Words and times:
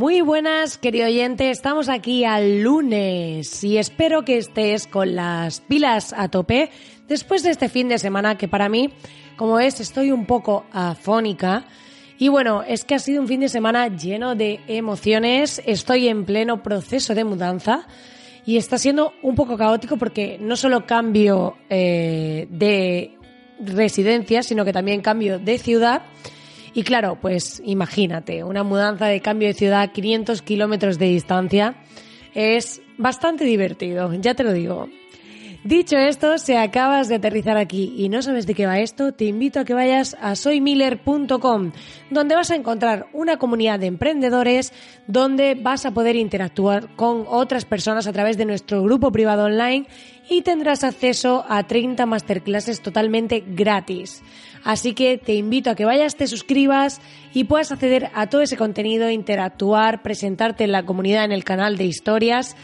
Muy 0.00 0.22
buenas, 0.22 0.78
querido 0.78 1.08
oyente. 1.08 1.50
Estamos 1.50 1.90
aquí 1.90 2.24
al 2.24 2.62
lunes 2.62 3.62
y 3.62 3.76
espero 3.76 4.24
que 4.24 4.38
estés 4.38 4.86
con 4.86 5.14
las 5.14 5.60
pilas 5.60 6.14
a 6.16 6.28
tope 6.30 6.70
después 7.06 7.42
de 7.42 7.50
este 7.50 7.68
fin 7.68 7.90
de 7.90 7.98
semana 7.98 8.38
que 8.38 8.48
para 8.48 8.70
mí, 8.70 8.94
como 9.36 9.60
es, 9.60 9.78
estoy 9.78 10.10
un 10.10 10.24
poco 10.24 10.64
afónica. 10.72 11.66
Y 12.16 12.28
bueno, 12.28 12.62
es 12.66 12.86
que 12.86 12.94
ha 12.94 12.98
sido 12.98 13.20
un 13.20 13.28
fin 13.28 13.40
de 13.40 13.50
semana 13.50 13.88
lleno 13.88 14.34
de 14.34 14.60
emociones. 14.68 15.60
Estoy 15.66 16.08
en 16.08 16.24
pleno 16.24 16.62
proceso 16.62 17.14
de 17.14 17.24
mudanza 17.24 17.86
y 18.46 18.56
está 18.56 18.78
siendo 18.78 19.12
un 19.20 19.34
poco 19.34 19.58
caótico 19.58 19.98
porque 19.98 20.38
no 20.40 20.56
solo 20.56 20.86
cambio 20.86 21.58
eh, 21.68 22.46
de 22.48 23.18
residencia, 23.60 24.42
sino 24.42 24.64
que 24.64 24.72
también 24.72 25.02
cambio 25.02 25.38
de 25.38 25.58
ciudad. 25.58 26.00
Y 26.74 26.82
claro, 26.82 27.18
pues 27.20 27.60
imagínate, 27.64 28.44
una 28.44 28.62
mudanza 28.62 29.06
de 29.06 29.20
cambio 29.20 29.48
de 29.48 29.54
ciudad 29.54 29.82
a 29.82 29.92
500 29.92 30.42
kilómetros 30.42 30.98
de 30.98 31.06
distancia 31.06 31.74
es 32.34 32.80
bastante 32.96 33.44
divertido, 33.44 34.12
ya 34.14 34.34
te 34.34 34.44
lo 34.44 34.52
digo. 34.52 34.88
Dicho 35.62 35.98
esto, 35.98 36.38
si 36.38 36.54
acabas 36.54 37.08
de 37.08 37.16
aterrizar 37.16 37.58
aquí 37.58 37.92
y 37.98 38.08
no 38.08 38.22
sabes 38.22 38.46
de 38.46 38.54
qué 38.54 38.64
va 38.64 38.78
esto, 38.78 39.12
te 39.12 39.26
invito 39.26 39.60
a 39.60 39.64
que 39.66 39.74
vayas 39.74 40.16
a 40.18 40.34
soymiller.com, 40.34 41.72
donde 42.08 42.34
vas 42.34 42.50
a 42.50 42.54
encontrar 42.54 43.08
una 43.12 43.36
comunidad 43.36 43.78
de 43.78 43.84
emprendedores, 43.84 44.72
donde 45.06 45.56
vas 45.56 45.84
a 45.84 45.90
poder 45.90 46.16
interactuar 46.16 46.96
con 46.96 47.26
otras 47.28 47.66
personas 47.66 48.06
a 48.06 48.12
través 48.14 48.38
de 48.38 48.46
nuestro 48.46 48.82
grupo 48.82 49.12
privado 49.12 49.44
online 49.44 49.86
y 50.30 50.42
tendrás 50.42 50.84
acceso 50.84 51.44
a 51.48 51.64
30 51.64 52.06
masterclasses 52.06 52.80
totalmente 52.80 53.42
gratis. 53.44 54.22
Así 54.64 54.94
que 54.94 55.18
te 55.18 55.34
invito 55.34 55.70
a 55.70 55.74
que 55.74 55.84
vayas, 55.84 56.16
te 56.16 56.28
suscribas 56.28 57.00
y 57.34 57.44
puedas 57.44 57.72
acceder 57.72 58.10
a 58.14 58.28
todo 58.28 58.40
ese 58.40 58.56
contenido, 58.56 59.10
interactuar, 59.10 60.02
presentarte 60.02 60.64
en 60.64 60.72
la 60.72 60.84
comunidad 60.84 61.24
en 61.24 61.32
el 61.32 61.44
canal 61.44 61.76
de 61.76 61.84
historias 61.84 62.56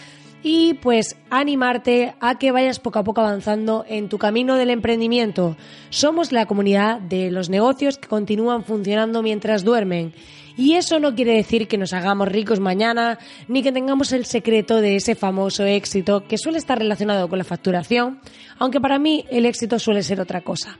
y 0.48 0.74
pues 0.74 1.16
animarte 1.28 2.14
a 2.20 2.38
que 2.38 2.52
vayas 2.52 2.78
poco 2.78 3.00
a 3.00 3.02
poco 3.02 3.20
avanzando 3.20 3.84
en 3.88 4.08
tu 4.08 4.16
camino 4.16 4.54
del 4.54 4.70
emprendimiento. 4.70 5.56
Somos 5.90 6.30
la 6.30 6.46
comunidad 6.46 7.00
de 7.00 7.32
los 7.32 7.50
negocios 7.50 7.98
que 7.98 8.06
continúan 8.06 8.62
funcionando 8.62 9.24
mientras 9.24 9.64
duermen. 9.64 10.14
Y 10.56 10.74
eso 10.74 11.00
no 11.00 11.16
quiere 11.16 11.34
decir 11.34 11.66
que 11.66 11.78
nos 11.78 11.92
hagamos 11.92 12.28
ricos 12.28 12.60
mañana, 12.60 13.18
ni 13.48 13.64
que 13.64 13.72
tengamos 13.72 14.12
el 14.12 14.24
secreto 14.24 14.80
de 14.80 14.94
ese 14.94 15.16
famoso 15.16 15.64
éxito 15.64 16.28
que 16.28 16.38
suele 16.38 16.58
estar 16.58 16.78
relacionado 16.78 17.28
con 17.28 17.38
la 17.38 17.44
facturación, 17.44 18.20
aunque 18.60 18.80
para 18.80 19.00
mí 19.00 19.24
el 19.32 19.46
éxito 19.46 19.80
suele 19.80 20.04
ser 20.04 20.20
otra 20.20 20.42
cosa. 20.42 20.78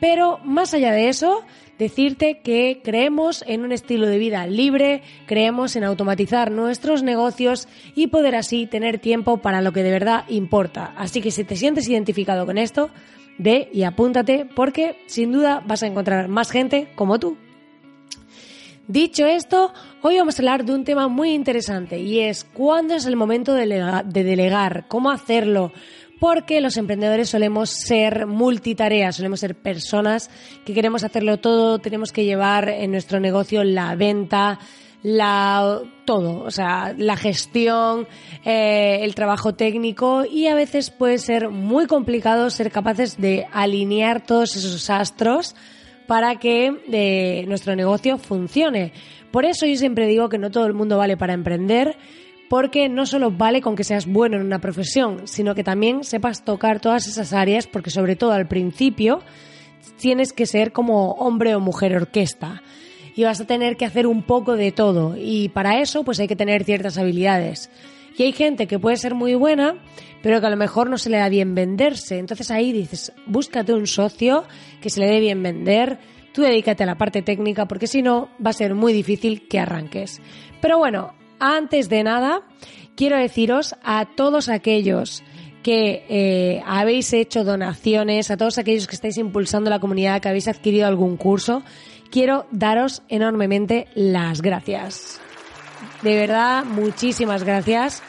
Pero 0.00 0.38
más 0.44 0.74
allá 0.74 0.92
de 0.92 1.08
eso, 1.08 1.42
decirte 1.78 2.40
que 2.40 2.80
creemos 2.82 3.44
en 3.46 3.64
un 3.64 3.72
estilo 3.72 4.06
de 4.06 4.18
vida 4.18 4.46
libre, 4.46 5.02
creemos 5.26 5.76
en 5.76 5.84
automatizar 5.84 6.50
nuestros 6.50 7.02
negocios 7.02 7.68
y 7.94 8.08
poder 8.08 8.34
así 8.34 8.66
tener 8.66 8.98
tiempo 8.98 9.38
para 9.38 9.60
lo 9.60 9.72
que 9.72 9.82
de 9.82 9.90
verdad 9.90 10.24
importa. 10.28 10.94
Así 10.96 11.20
que 11.20 11.30
si 11.30 11.44
te 11.44 11.56
sientes 11.56 11.88
identificado 11.88 12.46
con 12.46 12.58
esto, 12.58 12.90
ve 13.38 13.68
y 13.72 13.82
apúntate 13.82 14.46
porque 14.46 14.98
sin 15.06 15.32
duda 15.32 15.62
vas 15.66 15.82
a 15.82 15.86
encontrar 15.86 16.28
más 16.28 16.50
gente 16.50 16.88
como 16.94 17.18
tú. 17.18 17.36
Dicho 18.88 19.26
esto, 19.26 19.72
hoy 20.02 20.16
vamos 20.16 20.38
a 20.38 20.42
hablar 20.42 20.64
de 20.64 20.72
un 20.72 20.84
tema 20.84 21.08
muy 21.08 21.32
interesante 21.32 21.98
y 21.98 22.20
es 22.20 22.44
cuándo 22.44 22.94
es 22.94 23.04
el 23.06 23.16
momento 23.16 23.52
de, 23.52 23.66
delegar, 24.04 24.84
cómo 24.86 25.10
hacerlo, 25.10 25.72
porque 26.18 26.60
los 26.60 26.76
emprendedores 26.76 27.28
solemos 27.28 27.70
ser 27.70 28.26
multitareas, 28.26 29.16
solemos 29.16 29.40
ser 29.40 29.54
personas 29.54 30.30
que 30.64 30.74
queremos 30.74 31.04
hacerlo 31.04 31.38
todo, 31.38 31.78
tenemos 31.78 32.12
que 32.12 32.24
llevar 32.24 32.68
en 32.68 32.90
nuestro 32.90 33.20
negocio 33.20 33.64
la 33.64 33.94
venta, 33.94 34.58
la 35.02 35.82
todo, 36.04 36.42
o 36.42 36.50
sea, 36.50 36.94
la 36.96 37.16
gestión, 37.16 38.08
eh, 38.44 39.00
el 39.02 39.14
trabajo 39.14 39.54
técnico 39.54 40.24
y 40.24 40.46
a 40.46 40.54
veces 40.54 40.90
puede 40.90 41.18
ser 41.18 41.50
muy 41.50 41.86
complicado 41.86 42.50
ser 42.50 42.70
capaces 42.70 43.18
de 43.18 43.46
alinear 43.52 44.24
todos 44.24 44.56
esos 44.56 44.88
astros 44.88 45.54
para 46.06 46.36
que 46.36 46.72
eh, 46.90 47.44
nuestro 47.46 47.76
negocio 47.76 48.18
funcione. 48.18 48.92
Por 49.30 49.44
eso 49.44 49.66
yo 49.66 49.76
siempre 49.76 50.06
digo 50.06 50.28
que 50.28 50.38
no 50.38 50.50
todo 50.50 50.66
el 50.66 50.74
mundo 50.74 50.96
vale 50.96 51.16
para 51.16 51.34
emprender 51.34 51.96
porque 52.48 52.88
no 52.88 53.06
solo 53.06 53.30
vale 53.30 53.60
con 53.60 53.76
que 53.76 53.84
seas 53.84 54.06
bueno 54.06 54.36
en 54.36 54.42
una 54.42 54.60
profesión, 54.60 55.22
sino 55.24 55.54
que 55.54 55.64
también 55.64 56.04
sepas 56.04 56.44
tocar 56.44 56.80
todas 56.80 57.06
esas 57.06 57.32
áreas, 57.32 57.66
porque 57.66 57.90
sobre 57.90 58.16
todo 58.16 58.32
al 58.32 58.46
principio 58.46 59.20
tienes 59.98 60.32
que 60.32 60.46
ser 60.46 60.72
como 60.72 61.12
hombre 61.12 61.54
o 61.54 61.60
mujer 61.60 61.96
orquesta 61.96 62.62
y 63.14 63.24
vas 63.24 63.40
a 63.40 63.46
tener 63.46 63.76
que 63.76 63.86
hacer 63.86 64.06
un 64.06 64.22
poco 64.22 64.56
de 64.56 64.72
todo 64.72 65.16
y 65.16 65.48
para 65.48 65.80
eso 65.80 66.04
pues 66.04 66.20
hay 66.20 66.28
que 66.28 66.36
tener 66.36 66.64
ciertas 66.64 66.98
habilidades. 66.98 67.70
Y 68.18 68.22
hay 68.22 68.32
gente 68.32 68.66
que 68.66 68.78
puede 68.78 68.96
ser 68.96 69.14
muy 69.14 69.34
buena, 69.34 69.74
pero 70.22 70.40
que 70.40 70.46
a 70.46 70.50
lo 70.50 70.56
mejor 70.56 70.88
no 70.88 70.96
se 70.96 71.10
le 71.10 71.18
da 71.18 71.28
bien 71.28 71.54
venderse. 71.54 72.18
Entonces 72.18 72.50
ahí 72.50 72.72
dices, 72.72 73.12
búscate 73.26 73.74
un 73.74 73.86
socio 73.86 74.44
que 74.80 74.88
se 74.88 75.00
le 75.00 75.06
dé 75.06 75.20
bien 75.20 75.42
vender, 75.42 75.98
tú 76.32 76.42
dedícate 76.42 76.84
a 76.84 76.86
la 76.86 76.96
parte 76.96 77.20
técnica 77.22 77.66
porque 77.66 77.86
si 77.86 78.02
no 78.02 78.30
va 78.44 78.50
a 78.50 78.54
ser 78.54 78.74
muy 78.74 78.92
difícil 78.92 79.46
que 79.48 79.58
arranques. 79.58 80.20
Pero 80.62 80.78
bueno, 80.78 81.14
antes 81.38 81.88
de 81.88 82.02
nada, 82.02 82.42
quiero 82.96 83.16
deciros 83.16 83.74
a 83.82 84.06
todos 84.06 84.48
aquellos 84.48 85.22
que 85.62 86.04
eh, 86.08 86.62
habéis 86.64 87.12
hecho 87.12 87.42
donaciones, 87.42 88.30
a 88.30 88.36
todos 88.36 88.58
aquellos 88.58 88.86
que 88.86 88.94
estáis 88.94 89.18
impulsando 89.18 89.68
la 89.68 89.80
comunidad, 89.80 90.20
que 90.20 90.28
habéis 90.28 90.46
adquirido 90.48 90.86
algún 90.86 91.16
curso, 91.16 91.62
quiero 92.10 92.46
daros 92.52 93.02
enormemente 93.08 93.88
las 93.94 94.42
gracias. 94.42 95.20
De 96.02 96.14
verdad, 96.14 96.64
muchísimas 96.64 97.42
gracias 97.42 98.02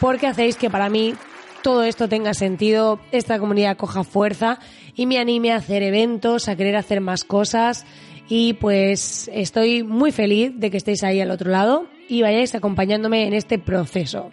porque 0.00 0.26
hacéis 0.26 0.56
que 0.56 0.70
para 0.70 0.88
mí 0.88 1.14
todo 1.62 1.84
esto 1.84 2.08
tenga 2.08 2.34
sentido, 2.34 2.98
esta 3.12 3.38
comunidad 3.38 3.76
coja 3.76 4.02
fuerza 4.02 4.58
y 4.96 5.06
me 5.06 5.18
anime 5.18 5.52
a 5.52 5.56
hacer 5.56 5.84
eventos, 5.84 6.48
a 6.48 6.56
querer 6.56 6.74
hacer 6.74 7.00
más 7.00 7.22
cosas 7.22 7.86
y 8.28 8.54
pues 8.54 9.30
estoy 9.32 9.84
muy 9.84 10.10
feliz 10.10 10.52
de 10.56 10.70
que 10.70 10.78
estéis 10.78 11.04
ahí 11.04 11.20
al 11.20 11.30
otro 11.30 11.50
lado 11.50 11.86
y 12.12 12.20
vayáis 12.20 12.54
acompañándome 12.54 13.26
en 13.26 13.32
este 13.32 13.58
proceso. 13.58 14.32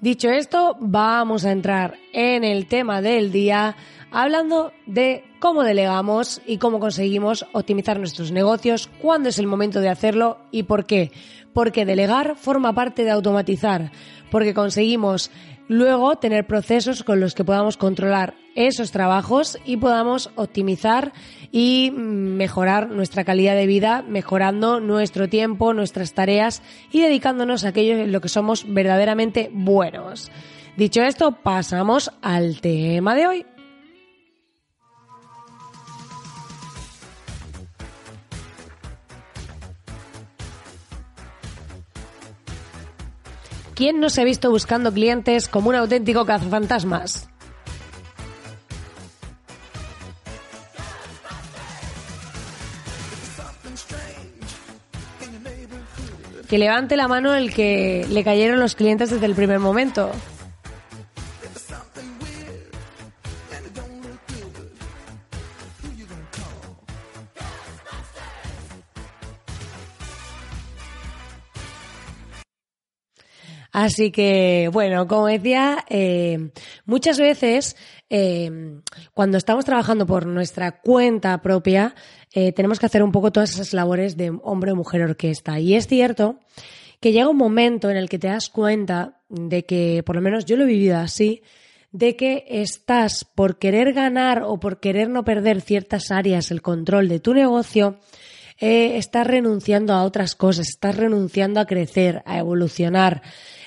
Dicho 0.00 0.30
esto, 0.30 0.76
vamos 0.78 1.44
a 1.44 1.50
entrar 1.50 1.98
en 2.12 2.44
el 2.44 2.66
tema 2.66 3.02
del 3.02 3.32
día 3.32 3.74
hablando 4.12 4.70
de 4.86 5.24
cómo 5.40 5.64
delegamos 5.64 6.40
y 6.46 6.58
cómo 6.58 6.78
conseguimos 6.78 7.44
optimizar 7.54 7.98
nuestros 7.98 8.30
negocios, 8.30 8.88
cuándo 9.02 9.30
es 9.30 9.40
el 9.40 9.48
momento 9.48 9.80
de 9.80 9.88
hacerlo 9.88 10.38
y 10.52 10.62
por 10.62 10.86
qué. 10.86 11.10
Porque 11.52 11.84
delegar 11.84 12.36
forma 12.36 12.72
parte 12.72 13.02
de 13.02 13.10
automatizar, 13.10 13.90
porque 14.30 14.54
conseguimos 14.54 15.32
luego 15.70 16.16
tener 16.16 16.48
procesos 16.48 17.04
con 17.04 17.20
los 17.20 17.36
que 17.36 17.44
podamos 17.44 17.76
controlar 17.76 18.34
esos 18.56 18.90
trabajos 18.90 19.56
y 19.64 19.76
podamos 19.76 20.32
optimizar 20.34 21.12
y 21.52 21.92
mejorar 21.94 22.90
nuestra 22.90 23.22
calidad 23.22 23.54
de 23.54 23.68
vida, 23.68 24.02
mejorando 24.02 24.80
nuestro 24.80 25.28
tiempo, 25.28 25.72
nuestras 25.72 26.12
tareas 26.12 26.60
y 26.90 27.00
dedicándonos 27.02 27.64
a 27.64 27.68
aquello 27.68 27.92
en 27.98 28.10
lo 28.10 28.20
que 28.20 28.28
somos 28.28 28.66
verdaderamente 28.66 29.48
buenos. 29.52 30.32
Dicho 30.76 31.02
esto, 31.02 31.36
pasamos 31.40 32.10
al 32.20 32.60
tema 32.60 33.14
de 33.14 33.28
hoy. 33.28 33.46
¿Quién 43.80 43.98
no 43.98 44.10
se 44.10 44.20
ha 44.20 44.24
visto 44.24 44.50
buscando 44.50 44.92
clientes 44.92 45.48
como 45.48 45.70
un 45.70 45.74
auténtico 45.74 46.26
cazafantasmas? 46.26 47.30
Que 56.46 56.58
levante 56.58 56.98
la 56.98 57.08
mano 57.08 57.34
el 57.34 57.54
que 57.54 58.04
le 58.10 58.22
cayeron 58.22 58.60
los 58.60 58.74
clientes 58.74 59.08
desde 59.08 59.24
el 59.24 59.34
primer 59.34 59.60
momento. 59.60 60.12
Así 73.80 74.10
que, 74.10 74.68
bueno, 74.70 75.08
como 75.08 75.26
decía, 75.26 75.86
eh, 75.88 76.50
muchas 76.84 77.18
veces 77.18 77.76
eh, 78.10 78.78
cuando 79.14 79.38
estamos 79.38 79.64
trabajando 79.64 80.06
por 80.06 80.26
nuestra 80.26 80.82
cuenta 80.82 81.40
propia, 81.40 81.94
eh, 82.34 82.52
tenemos 82.52 82.78
que 82.78 82.84
hacer 82.84 83.02
un 83.02 83.10
poco 83.10 83.32
todas 83.32 83.54
esas 83.54 83.72
labores 83.72 84.18
de 84.18 84.38
hombre 84.42 84.72
o 84.72 84.76
mujer 84.76 85.00
orquesta. 85.00 85.58
Y 85.60 85.76
es 85.76 85.86
cierto 85.86 86.40
que 87.00 87.12
llega 87.12 87.30
un 87.30 87.38
momento 87.38 87.88
en 87.88 87.96
el 87.96 88.10
que 88.10 88.18
te 88.18 88.28
das 88.28 88.50
cuenta 88.50 89.22
de 89.30 89.64
que, 89.64 90.02
por 90.04 90.14
lo 90.14 90.20
menos 90.20 90.44
yo 90.44 90.58
lo 90.58 90.64
he 90.64 90.66
vivido 90.66 90.98
así, 90.98 91.42
de 91.90 92.16
que 92.16 92.44
estás 92.50 93.24
por 93.24 93.58
querer 93.58 93.94
ganar 93.94 94.42
o 94.42 94.60
por 94.60 94.78
querer 94.80 95.08
no 95.08 95.24
perder 95.24 95.62
ciertas 95.62 96.10
áreas 96.10 96.50
el 96.50 96.60
control 96.60 97.08
de 97.08 97.20
tu 97.20 97.32
negocio, 97.32 97.98
estás 98.58 99.26
renunciando 99.26 99.94
a 99.94 100.04
otras 100.04 100.34
cosas, 100.34 100.68
estás 100.68 100.98
renunciando 100.98 101.60
a 101.60 101.66
crecer, 101.66 102.22
a 102.26 102.36
evolucionar. 102.36 103.22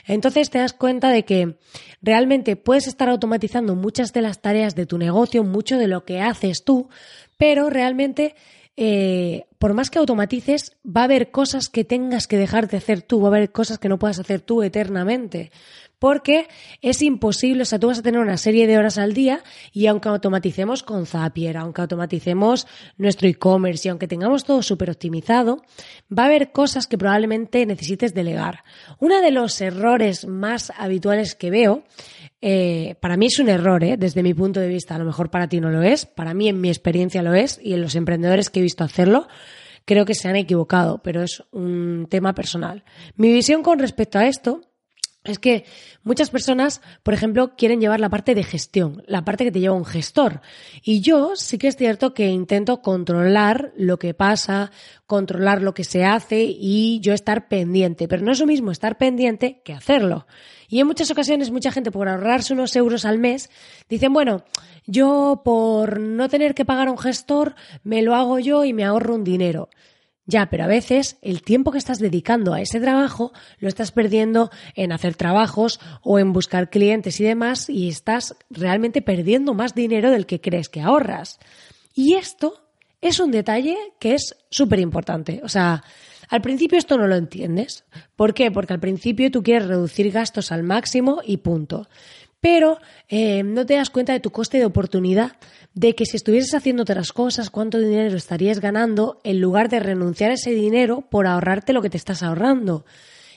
Entonces 0.06 0.50
te 0.50 0.60
das 0.60 0.74
cuenta 0.74 1.10
de 1.10 1.24
que 1.24 1.58
realmente 2.02 2.56
puedes 2.56 2.88
estar 2.88 3.10
automatizando 3.10 3.76
muchas 3.76 4.14
de 4.14 4.22
las 4.22 4.42
tareas 4.42 4.76
de 4.76 4.86
tu 4.86 4.98
negocio, 4.98 5.44
mucho 5.44 5.78
de 5.78 5.88
lo 5.88 6.06
que 6.06 6.22
haces 6.22 6.64
tú, 6.64 6.90
pero 7.38 7.70
realmente 7.70 8.36
eh, 8.76 9.46
por 9.60 9.74
más 9.74 9.90
que 9.90 10.00
automatices, 10.00 10.76
va 10.86 11.02
a 11.02 11.04
haber 11.06 11.30
cosas 11.30 11.70
que 11.70 11.84
tengas 11.84 12.28
que 12.28 12.38
dejar 12.38 12.68
de 12.68 12.78
hacer 12.78 13.02
tú, 13.04 13.22
va 13.22 13.28
a 13.28 13.32
haber 13.32 13.52
cosas 13.52 13.78
que 13.78 13.88
no 13.88 14.00
puedas 14.00 14.20
hacer 14.20 14.42
tú 14.42 14.64
eternamente 14.64 15.52
porque 16.04 16.50
es 16.82 17.02
imposible, 17.02 17.62
o 17.62 17.66
sea, 17.66 17.80
tú 17.80 17.88
vas 17.88 18.00
a 18.00 18.02
tener 18.02 18.20
una 18.20 18.36
serie 18.36 18.68
de 18.68 18.78
horas 18.78 18.98
al 18.98 19.14
día 19.14 19.42
y 19.72 19.88
aunque 19.88 20.10
automaticemos 20.10 20.84
con 20.84 21.06
Zapier, 21.06 21.56
aunque 21.56 21.80
automaticemos 21.80 22.68
nuestro 22.98 23.30
e-commerce 23.30 23.88
y 23.88 23.90
aunque 23.90 24.10
tengamos 24.10 24.44
todo 24.44 24.62
súper 24.62 24.90
optimizado, 24.90 25.64
va 26.12 26.24
a 26.24 26.26
haber 26.26 26.52
cosas 26.52 26.88
que 26.88 26.98
probablemente 26.98 27.66
necesites 27.66 28.14
delegar. 28.14 28.66
Uno 29.00 29.22
de 29.22 29.32
los 29.32 29.62
errores 29.62 30.28
más 30.28 30.74
habituales 30.78 31.36
que 31.36 31.52
veo, 31.52 31.84
eh, 32.42 32.96
para 33.00 33.16
mí 33.16 33.28
es 33.28 33.40
un 33.40 33.48
error, 33.48 33.82
eh, 33.82 33.96
desde 33.96 34.24
mi 34.24 34.34
punto 34.34 34.60
de 34.60 34.68
vista, 34.68 34.96
a 34.96 35.00
lo 35.00 35.06
mejor 35.06 35.30
para 35.30 35.48
ti 35.48 35.62
no 35.62 35.70
lo 35.70 35.84
es, 35.84 36.06
para 36.06 36.34
mí 36.34 36.50
en 36.50 36.60
mi 36.60 36.68
experiencia 36.68 37.22
lo 37.22 37.34
es 37.34 37.62
y 37.64 37.76
en 37.76 37.82
los 37.82 37.96
emprendedores 37.96 38.50
que 38.50 38.60
he 38.60 38.64
visto 38.64 38.84
hacerlo, 38.84 39.30
creo 39.86 40.04
que 40.04 40.16
se 40.16 40.28
han 40.28 40.36
equivocado, 40.36 41.02
pero 41.02 41.24
es 41.24 41.46
un 41.54 42.08
tema 42.10 42.36
personal. 42.36 42.84
Mi 43.16 43.32
visión 43.32 43.64
con 43.64 43.80
respecto 43.80 44.20
a 44.20 44.28
esto 44.28 44.64
es 45.24 45.40
que 45.40 45.64
muchas 46.04 46.30
personas, 46.30 46.82
por 47.02 47.14
ejemplo, 47.14 47.56
quieren 47.56 47.80
llevar 47.80 48.02
la 48.02 48.10
parte 48.10 48.36
de 48.36 48.44
gestión, 48.44 49.04
la 49.08 49.24
parte 49.24 49.46
que 49.46 49.52
te 49.52 49.62
lleva 49.62 49.76
un 49.76 49.86
gestor. 49.86 50.42
Y 50.84 51.00
yo 51.00 51.36
sí 51.36 51.58
que 51.58 51.70
es 51.70 51.78
cierto 51.78 52.14
que 52.14 52.28
intento 52.28 52.82
controlar 52.82 53.72
lo 53.78 53.98
que 54.00 54.14
pasa, 54.14 54.72
controlar 55.06 55.62
lo 55.62 55.74
que 55.74 55.86
se 55.86 56.04
hace 56.04 56.44
y 56.44 57.00
yo 57.00 57.14
estar 57.14 57.48
pendiente. 57.48 58.10
Pero 58.10 58.24
no 58.24 58.34
es 58.34 58.40
lo 58.40 58.46
mismo 58.46 58.72
estar 58.72 58.98
pendiente 58.98 59.62
que 59.64 59.74
hacerlo. 59.74 60.28
Y 60.68 60.82
en 60.82 60.88
muchas 60.88 61.10
ocasiones 61.10 61.52
mucha 61.52 61.72
gente 61.72 61.92
por 61.92 62.10
ahorrarse 62.10 62.54
unos 62.54 62.76
euros 62.76 63.06
al 63.06 63.18
mes 63.18 63.50
dicen, 63.88 64.12
bueno, 64.12 64.44
yo 64.86 65.42
por 65.46 66.02
no 66.02 66.28
tener 66.28 66.54
que 66.54 66.66
pagar 66.66 66.90
a 66.90 66.92
un 66.92 66.98
gestor 66.98 67.56
me 67.84 68.02
lo 68.02 68.16
hago 68.16 68.40
yo 68.40 68.66
y 68.66 68.74
me 68.74 68.84
ahorro 68.84 69.16
un 69.16 69.24
dinero. 69.24 69.70
Ya, 70.26 70.50
pero 70.50 70.64
a 70.64 70.68
veces 70.68 71.18
el 71.22 71.42
tiempo 71.42 71.72
que 71.72 71.78
estás 71.78 72.00
dedicando 72.00 72.54
a 72.54 72.62
ese 72.62 72.80
trabajo 72.80 73.34
lo 73.60 73.68
estás 73.68 73.92
perdiendo 73.92 74.52
en 74.74 74.94
hacer 74.94 75.16
trabajos 75.16 75.82
o 76.02 76.18
en 76.18 76.32
buscar 76.32 76.70
clientes 76.70 77.20
y 77.20 77.26
demás 77.26 77.70
y 77.70 77.90
estás 77.90 78.36
realmente 78.50 79.02
perdiendo 79.02 79.54
más 79.54 79.76
dinero 79.76 80.12
del 80.12 80.26
que 80.26 80.40
crees 80.40 80.70
que 80.70 80.82
ahorras. 80.82 81.40
Y 81.94 82.14
esto 82.14 82.64
es 83.02 83.20
un 83.20 83.32
detalle 83.32 83.78
que 84.00 84.14
es 84.14 84.38
súper 84.50 84.80
importante. 84.80 85.42
O 85.44 85.50
sea, 85.50 85.84
al 86.30 86.42
principio 86.42 86.78
esto 86.78 86.98
no 86.98 87.06
lo 87.06 87.16
entiendes. 87.16 87.84
¿Por 88.16 88.34
qué? 88.34 88.50
Porque 88.50 88.74
al 88.74 88.80
principio 88.80 89.30
tú 89.30 89.44
quieres 89.44 89.68
reducir 89.68 90.10
gastos 90.12 90.54
al 90.54 90.64
máximo 90.64 91.22
y 91.26 91.38
punto. 91.38 91.90
Pero 92.44 92.78
eh, 93.08 93.42
no 93.42 93.66
te 93.66 93.76
das 93.76 93.90
cuenta 93.90 94.12
de 94.12 94.20
tu 94.20 94.30
coste 94.30 94.58
de 94.58 94.66
oportunidad 94.66 95.38
de 95.76 95.96
que 95.96 96.06
si 96.06 96.18
estuvieses 96.18 96.54
haciendo 96.54 96.84
otras 96.84 97.14
cosas, 97.14 97.50
cuánto 97.50 97.80
dinero 97.80 98.18
estarías 98.18 98.60
ganando 98.60 99.22
en 99.24 99.40
lugar 99.40 99.70
de 99.70 99.80
renunciar 99.80 100.32
a 100.32 100.34
ese 100.34 100.52
dinero 100.52 101.06
por 101.10 101.26
ahorrarte 101.26 101.72
lo 101.72 101.82
que 101.82 101.90
te 101.90 101.96
estás 101.96 102.22
ahorrando. 102.22 102.84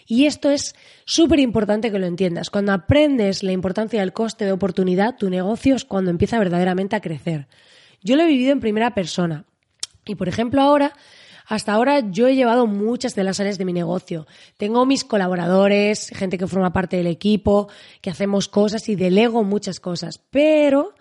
Y 0.08 0.26
esto 0.26 0.50
es 0.50 0.74
súper 1.04 1.38
importante 1.38 1.92
que 1.92 2.00
lo 2.00 2.06
entiendas. 2.06 2.50
Cuando 2.50 2.72
aprendes 2.72 3.44
la 3.44 3.52
importancia 3.52 4.00
del 4.00 4.12
coste 4.12 4.44
de 4.44 4.50
oportunidad, 4.50 5.16
tu 5.16 5.30
negocio 5.30 5.76
es 5.76 5.84
cuando 5.84 6.10
empieza 6.10 6.40
verdaderamente 6.40 6.96
a 6.96 7.00
crecer. 7.00 7.46
Yo 8.02 8.16
lo 8.16 8.24
he 8.24 8.26
vivido 8.26 8.50
en 8.50 8.58
primera 8.58 8.92
persona. 8.92 9.44
Y 10.04 10.16
por 10.16 10.28
ejemplo 10.28 10.62
ahora, 10.62 10.94
hasta 11.46 11.72
ahora 11.72 12.00
yo 12.10 12.26
he 12.26 12.34
llevado 12.34 12.66
muchas 12.66 13.14
de 13.14 13.24
las 13.24 13.40
áreas 13.40 13.58
de 13.58 13.64
mi 13.64 13.72
negocio. 13.72 14.26
Tengo 14.56 14.84
mis 14.84 15.04
colaboradores, 15.04 16.10
gente 16.14 16.38
que 16.38 16.46
forma 16.46 16.72
parte 16.72 16.96
del 16.96 17.06
equipo, 17.06 17.68
que 18.00 18.10
hacemos 18.10 18.48
cosas 18.48 18.88
y 18.88 18.96
delego 18.96 19.44
muchas 19.44 19.78
cosas. 19.78 20.20
Pero 20.30 20.94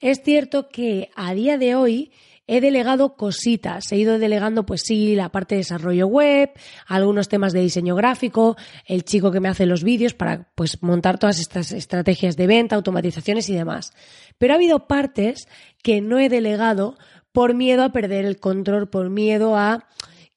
es 0.00 0.22
cierto 0.22 0.68
que 0.68 1.10
a 1.16 1.32
día 1.32 1.56
de 1.56 1.74
hoy 1.74 2.12
he 2.46 2.60
delegado 2.60 3.16
cositas, 3.16 3.90
he 3.90 3.96
ido 3.96 4.18
delegando 4.18 4.64
pues 4.66 4.82
sí 4.84 5.16
la 5.16 5.30
parte 5.30 5.56
de 5.56 5.60
desarrollo 5.60 6.06
web, 6.06 6.50
algunos 6.86 7.28
temas 7.28 7.52
de 7.52 7.60
diseño 7.60 7.96
gráfico, 7.96 8.56
el 8.86 9.04
chico 9.04 9.32
que 9.32 9.40
me 9.40 9.48
hace 9.48 9.66
los 9.66 9.82
vídeos 9.82 10.14
para 10.14 10.48
pues 10.54 10.82
montar 10.82 11.18
todas 11.18 11.40
estas 11.40 11.72
estrategias 11.72 12.36
de 12.36 12.46
venta, 12.46 12.76
automatizaciones 12.76 13.48
y 13.48 13.54
demás. 13.54 13.92
Pero 14.38 14.52
ha 14.52 14.56
habido 14.56 14.86
partes 14.86 15.48
que 15.82 16.00
no 16.00 16.18
he 16.18 16.28
delegado 16.28 16.96
por 17.36 17.52
miedo 17.52 17.84
a 17.84 17.90
perder 17.90 18.24
el 18.24 18.40
control, 18.40 18.88
por 18.88 19.10
miedo 19.10 19.58
a 19.58 19.84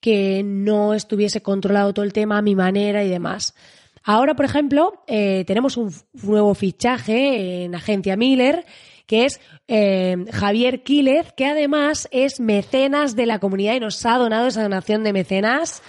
que 0.02 0.44
no 0.44 0.94
estuviese 0.94 1.42
controlado 1.42 1.94
todo 1.94 2.04
el 2.04 2.12
tema 2.12 2.38
a 2.38 2.42
mi 2.42 2.56
manera 2.56 3.06
y 3.06 3.10
demás. 3.10 3.56
Ahora, 4.04 4.36
por 4.36 4.44
ejemplo, 4.44 5.02
eh, 5.08 5.46
tenemos 5.48 5.78
un 5.78 5.94
nuevo 6.22 6.54
fichaje 6.56 7.64
en 7.64 7.74
Agencia 7.74 8.18
Miller 8.18 8.66
que 9.08 9.24
es 9.24 9.40
eh, 9.70 10.26
Javier 10.34 10.84
Quílez, 10.84 11.32
que 11.38 11.46
además 11.46 12.10
es 12.12 12.42
mecenas 12.42 13.16
de 13.16 13.28
la 13.28 13.40
comunidad 13.40 13.76
y 13.76 13.80
nos 13.80 14.06
ha 14.06 14.18
donado 14.18 14.48
esa 14.48 14.64
donación 14.64 15.06
de 15.06 15.14
mecenas. 15.14 15.82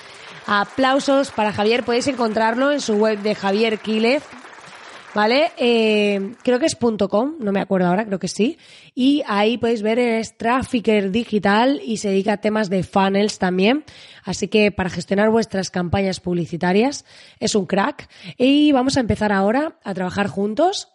Aplausos 0.46 1.32
para 1.32 1.52
Javier, 1.52 1.82
podéis 1.82 2.06
encontrarlo 2.06 2.70
en 2.70 2.80
su 2.80 2.94
web 2.94 3.18
de 3.18 3.34
Javier 3.34 3.80
Quílez. 3.80 4.22
¿Vale? 5.12 5.50
Eh, 5.56 6.34
creo 6.44 6.60
que 6.60 6.66
es 6.66 6.76
.com, 6.76 7.34
no 7.40 7.50
me 7.50 7.60
acuerdo 7.60 7.88
ahora, 7.88 8.06
creo 8.06 8.20
que 8.20 8.28
sí. 8.28 8.58
Y 8.94 9.22
ahí 9.26 9.58
podéis 9.58 9.82
ver, 9.82 9.98
es 9.98 10.36
trafficker 10.36 11.10
digital 11.10 11.80
y 11.84 11.96
se 11.96 12.10
dedica 12.10 12.34
a 12.34 12.36
temas 12.36 12.70
de 12.70 12.84
funnels 12.84 13.38
también. 13.38 13.84
Así 14.24 14.46
que 14.46 14.70
para 14.70 14.88
gestionar 14.88 15.30
vuestras 15.30 15.70
campañas 15.70 16.20
publicitarias 16.20 17.04
es 17.40 17.56
un 17.56 17.66
crack. 17.66 18.08
Y 18.38 18.70
vamos 18.70 18.96
a 18.96 19.00
empezar 19.00 19.32
ahora 19.32 19.78
a 19.82 19.94
trabajar 19.94 20.28
juntos 20.28 20.88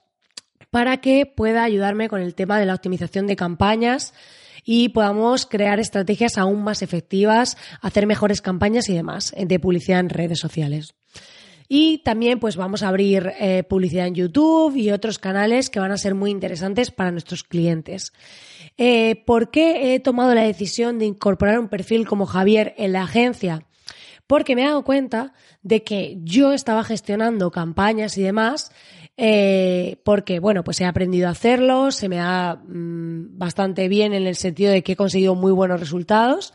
para 0.72 0.98
que 0.98 1.26
pueda 1.26 1.64
ayudarme 1.64 2.08
con 2.08 2.22
el 2.22 2.36
tema 2.36 2.58
de 2.58 2.66
la 2.66 2.76
optimización 2.76 3.28
de 3.28 3.36
campañas 3.36 4.14
y 4.64 4.90
podamos 4.90 5.46
crear 5.46 5.80
estrategias 5.80 6.38
aún 6.38 6.64
más 6.64 6.82
efectivas, 6.82 7.58
hacer 7.82 8.08
mejores 8.08 8.42
campañas 8.42 8.90
y 8.90 8.94
demás 8.94 9.34
de 9.38 9.60
publicidad 9.60 10.00
en 10.00 10.10
redes 10.10 10.40
sociales. 10.40 10.96
Y 11.68 12.00
también 12.00 12.40
pues 12.40 12.56
vamos 12.56 12.84
a 12.84 12.90
abrir 12.90 13.32
eh, 13.40 13.64
publicidad 13.64 14.08
en 14.08 14.16
YouTube 14.16 14.76
y 14.76 14.92
otros 14.92 15.20
canales 15.20 15.70
que 15.70 15.80
van 15.80 15.92
a 15.92 15.98
ser 15.98 16.16
muy 16.16 16.32
interesantes 16.32 16.92
para 16.92 17.12
nuestros 17.12 17.44
clientes. 17.44 18.14
Eh, 18.78 19.24
¿Por 19.26 19.52
qué 19.52 19.96
he 19.96 20.00
tomado 20.00 20.36
la 20.36 20.44
decisión 20.44 21.00
de 21.00 21.06
incorporar 21.06 21.60
un 21.60 21.70
perfil 21.70 22.08
como 22.08 22.26
Javier 22.26 22.74
en 22.78 22.94
la 22.94 23.04
agencia? 23.04 23.66
Porque 24.28 24.56
me 24.56 24.64
he 24.64 24.66
dado 24.66 24.84
cuenta 24.84 25.34
de 25.62 25.84
que 25.84 26.18
yo 26.24 26.54
estaba 26.54 26.84
gestionando 26.84 27.52
campañas 27.52 28.18
y 28.18 28.24
demás 28.24 28.72
eh, 29.18 30.02
porque, 30.04 30.40
bueno, 30.40 30.64
pues 30.64 30.82
he 30.82 30.86
aprendido 30.86 31.28
a 31.28 31.32
hacerlo, 31.32 31.92
se 31.92 32.10
me 32.10 32.18
da 32.18 32.56
mm, 32.56 33.38
bastante 33.38 33.88
bien 33.88 34.14
en 34.14 34.28
el 34.28 34.36
sentido 34.36 34.72
de 34.72 34.84
que 34.84 34.94
he 34.94 34.98
conseguido 34.98 35.36
muy 35.36 35.54
buenos 35.54 35.80
resultados, 35.80 36.54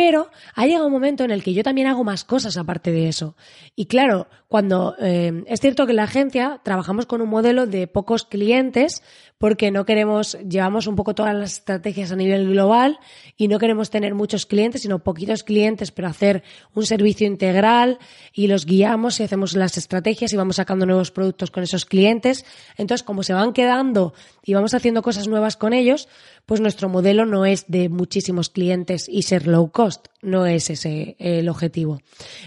pero 0.00 0.30
ha 0.54 0.64
llegado 0.66 0.86
un 0.86 0.92
momento 0.94 1.24
en 1.24 1.30
el 1.30 1.42
que 1.42 1.52
yo 1.52 1.62
también 1.62 1.86
hago 1.86 2.04
más 2.04 2.24
cosas 2.24 2.56
aparte 2.56 2.90
de 2.90 3.08
eso. 3.08 3.36
Y 3.76 3.84
claro, 3.84 4.28
cuando 4.48 4.94
eh, 4.98 5.44
es 5.46 5.60
cierto 5.60 5.84
que 5.84 5.92
en 5.92 5.96
la 5.96 6.04
agencia 6.04 6.58
trabajamos 6.64 7.04
con 7.04 7.20
un 7.20 7.28
modelo 7.28 7.66
de 7.66 7.86
pocos 7.86 8.24
clientes, 8.24 9.02
porque 9.40 9.70
no 9.70 9.86
queremos, 9.86 10.36
llevamos 10.46 10.86
un 10.86 10.96
poco 10.96 11.14
todas 11.14 11.34
las 11.34 11.54
estrategias 11.54 12.12
a 12.12 12.16
nivel 12.16 12.50
global 12.50 12.98
y 13.38 13.48
no 13.48 13.58
queremos 13.58 13.88
tener 13.88 14.14
muchos 14.14 14.44
clientes, 14.44 14.82
sino 14.82 14.98
poquitos 14.98 15.44
clientes, 15.44 15.92
pero 15.92 16.08
hacer 16.08 16.42
un 16.74 16.84
servicio 16.84 17.26
integral 17.26 17.98
y 18.34 18.48
los 18.48 18.66
guiamos 18.66 19.18
y 19.18 19.22
hacemos 19.22 19.56
las 19.56 19.78
estrategias 19.78 20.34
y 20.34 20.36
vamos 20.36 20.56
sacando 20.56 20.84
nuevos 20.84 21.10
productos 21.10 21.50
con 21.50 21.62
esos 21.62 21.86
clientes. 21.86 22.44
Entonces, 22.76 23.02
como 23.02 23.22
se 23.22 23.32
van 23.32 23.54
quedando 23.54 24.12
y 24.44 24.52
vamos 24.52 24.74
haciendo 24.74 25.00
cosas 25.00 25.26
nuevas 25.26 25.56
con 25.56 25.72
ellos, 25.72 26.06
pues 26.44 26.60
nuestro 26.60 26.90
modelo 26.90 27.24
no 27.24 27.46
es 27.46 27.64
de 27.66 27.88
muchísimos 27.88 28.50
clientes 28.50 29.08
y 29.08 29.22
ser 29.22 29.46
low 29.46 29.70
cost, 29.72 30.08
no 30.20 30.44
es 30.44 30.68
ese 30.68 31.16
el 31.18 31.48
objetivo. 31.48 32.02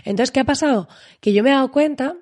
Entonces, 0.06 0.30
¿qué 0.30 0.42
ha 0.42 0.46
pasado? 0.46 0.88
Que 1.22 1.34
yo 1.34 1.42
me 1.42 1.50
he 1.50 1.54
dado 1.54 1.72
cuenta 1.72 2.18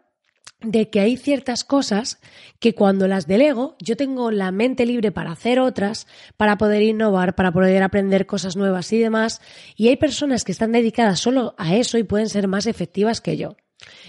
de 0.63 0.89
que 0.89 0.99
hay 0.99 1.17
ciertas 1.17 1.63
cosas 1.63 2.19
que 2.59 2.75
cuando 2.75 3.07
las 3.07 3.27
delego 3.27 3.75
yo 3.79 3.95
tengo 3.95 4.31
la 4.31 4.51
mente 4.51 4.85
libre 4.85 5.11
para 5.11 5.31
hacer 5.31 5.59
otras, 5.59 6.07
para 6.37 6.57
poder 6.57 6.83
innovar, 6.83 7.35
para 7.35 7.51
poder 7.51 7.83
aprender 7.83 8.25
cosas 8.25 8.55
nuevas 8.55 8.91
y 8.93 8.99
demás, 8.99 9.41
y 9.75 9.87
hay 9.87 9.97
personas 9.97 10.43
que 10.43 10.51
están 10.51 10.71
dedicadas 10.71 11.19
solo 11.19 11.55
a 11.57 11.75
eso 11.75 11.97
y 11.97 12.03
pueden 12.03 12.29
ser 12.29 12.47
más 12.47 12.67
efectivas 12.67 13.21
que 13.21 13.37
yo. 13.37 13.55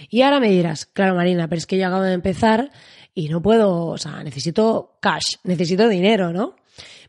Y 0.09 0.21
ahora 0.21 0.39
me 0.39 0.51
dirás, 0.51 0.85
claro 0.85 1.15
Marina, 1.15 1.47
pero 1.47 1.57
es 1.57 1.65
que 1.65 1.77
yo 1.77 1.87
acabo 1.87 2.03
de 2.03 2.13
empezar 2.13 2.71
y 3.15 3.29
no 3.29 3.41
puedo, 3.41 3.87
o 3.87 3.97
sea, 3.97 4.23
necesito 4.23 4.97
cash, 4.99 5.37
necesito 5.43 5.87
dinero, 5.87 6.31
¿no? 6.31 6.55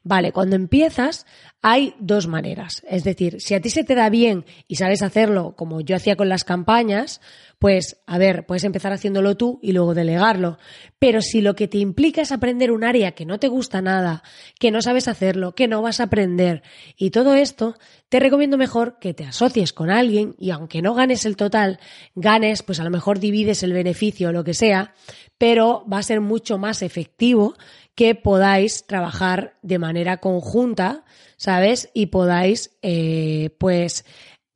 Vale, 0.02 0.32
cuando 0.32 0.54
empiezas 0.54 1.26
hay 1.62 1.94
dos 1.98 2.26
maneras. 2.26 2.82
Es 2.86 3.04
decir, 3.04 3.40
si 3.40 3.54
a 3.54 3.60
ti 3.60 3.70
se 3.70 3.84
te 3.84 3.94
da 3.94 4.10
bien 4.10 4.44
y 4.68 4.76
sabes 4.76 5.00
hacerlo 5.00 5.54
como 5.56 5.80
yo 5.80 5.96
hacía 5.96 6.14
con 6.14 6.28
las 6.28 6.44
campañas, 6.44 7.22
pues 7.64 7.96
a 8.06 8.18
ver, 8.18 8.44
puedes 8.44 8.64
empezar 8.64 8.92
haciéndolo 8.92 9.38
tú 9.38 9.58
y 9.62 9.72
luego 9.72 9.94
delegarlo. 9.94 10.58
Pero 10.98 11.22
si 11.22 11.40
lo 11.40 11.54
que 11.54 11.66
te 11.66 11.78
implica 11.78 12.20
es 12.20 12.30
aprender 12.30 12.70
un 12.70 12.84
área 12.84 13.12
que 13.12 13.24
no 13.24 13.40
te 13.40 13.48
gusta 13.48 13.80
nada, 13.80 14.22
que 14.60 14.70
no 14.70 14.82
sabes 14.82 15.08
hacerlo, 15.08 15.54
que 15.54 15.66
no 15.66 15.80
vas 15.80 15.98
a 15.98 16.02
aprender 16.02 16.62
y 16.94 17.08
todo 17.08 17.34
esto, 17.34 17.78
te 18.10 18.20
recomiendo 18.20 18.58
mejor 18.58 18.98
que 18.98 19.14
te 19.14 19.24
asocies 19.24 19.72
con 19.72 19.88
alguien 19.88 20.34
y 20.38 20.50
aunque 20.50 20.82
no 20.82 20.92
ganes 20.92 21.24
el 21.24 21.38
total, 21.38 21.80
ganes, 22.14 22.62
pues 22.62 22.80
a 22.80 22.84
lo 22.84 22.90
mejor 22.90 23.18
divides 23.18 23.62
el 23.62 23.72
beneficio 23.72 24.28
o 24.28 24.32
lo 24.32 24.44
que 24.44 24.52
sea, 24.52 24.92
pero 25.38 25.86
va 25.90 25.96
a 25.96 26.02
ser 26.02 26.20
mucho 26.20 26.58
más 26.58 26.82
efectivo 26.82 27.54
que 27.94 28.14
podáis 28.14 28.86
trabajar 28.86 29.56
de 29.62 29.78
manera 29.78 30.18
conjunta, 30.18 31.04
¿sabes? 31.38 31.88
Y 31.94 32.06
podáis, 32.06 32.76
eh, 32.82 33.56
pues, 33.58 34.04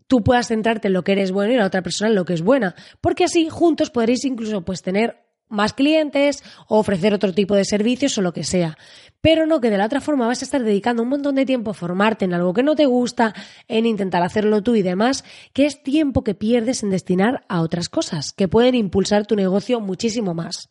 tú 0.08 0.24
puedas 0.24 0.48
centrarte 0.48 0.88
en 0.88 0.94
lo 0.94 1.04
que 1.04 1.12
eres 1.12 1.30
bueno 1.30 1.52
y 1.52 1.56
la 1.56 1.66
otra 1.66 1.82
persona 1.82 2.08
en 2.08 2.16
lo 2.16 2.24
que 2.24 2.34
es 2.34 2.42
buena. 2.42 2.74
Porque 3.00 3.24
así 3.24 3.48
juntos 3.48 3.90
podréis 3.90 4.24
incluso 4.24 4.64
pues 4.64 4.82
tener 4.82 5.28
más 5.48 5.72
clientes 5.72 6.42
o 6.66 6.78
ofrecer 6.78 7.14
otro 7.14 7.32
tipo 7.32 7.54
de 7.54 7.64
servicios 7.64 8.18
o 8.18 8.22
lo 8.22 8.32
que 8.32 8.44
sea. 8.44 8.76
Pero 9.20 9.46
no 9.46 9.60
que 9.60 9.70
de 9.70 9.78
la 9.78 9.86
otra 9.86 10.00
forma 10.00 10.26
vas 10.26 10.42
a 10.42 10.44
estar 10.44 10.62
dedicando 10.62 11.02
un 11.02 11.08
montón 11.08 11.34
de 11.34 11.46
tiempo 11.46 11.70
a 11.70 11.74
formarte 11.74 12.24
en 12.24 12.34
algo 12.34 12.52
que 12.52 12.62
no 12.62 12.76
te 12.76 12.86
gusta, 12.86 13.34
en 13.66 13.86
intentar 13.86 14.22
hacerlo 14.22 14.62
tú 14.62 14.74
y 14.74 14.82
demás, 14.82 15.24
que 15.52 15.66
es 15.66 15.82
tiempo 15.82 16.22
que 16.22 16.34
pierdes 16.34 16.82
en 16.82 16.90
destinar 16.90 17.44
a 17.48 17.62
otras 17.62 17.88
cosas 17.88 18.32
que 18.32 18.48
pueden 18.48 18.74
impulsar 18.74 19.26
tu 19.26 19.36
negocio 19.36 19.80
muchísimo 19.80 20.34
más. 20.34 20.68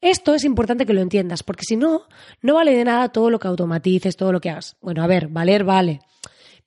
Esto 0.00 0.34
es 0.34 0.44
importante 0.44 0.86
que 0.86 0.94
lo 0.94 1.02
entiendas, 1.02 1.42
porque 1.42 1.64
si 1.66 1.76
no, 1.76 2.04
no 2.40 2.54
vale 2.54 2.74
de 2.74 2.84
nada 2.84 3.10
todo 3.10 3.28
lo 3.28 3.38
que 3.38 3.48
automatices, 3.48 4.16
todo 4.16 4.32
lo 4.32 4.40
que 4.40 4.48
hagas. 4.48 4.76
Bueno, 4.80 5.02
a 5.02 5.06
ver, 5.06 5.28
valer 5.28 5.64
vale, 5.64 6.00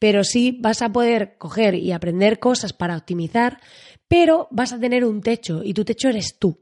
pero 0.04 0.26
sí 0.26 0.58
vas 0.60 0.82
a 0.82 0.92
poder 0.92 1.38
coger 1.38 1.76
y 1.76 1.94
aprender 1.94 2.38
cosas 2.38 2.74
para 2.74 2.98
optimizar, 2.98 3.62
pero 4.10 4.50
vas 4.52 4.74
a 4.74 4.78
tener 4.78 5.06
un 5.06 5.22
techo 5.22 5.62
y 5.64 5.74
tu 5.74 5.86
techo 5.86 6.10
eres 6.10 6.38
tú. 6.38 6.60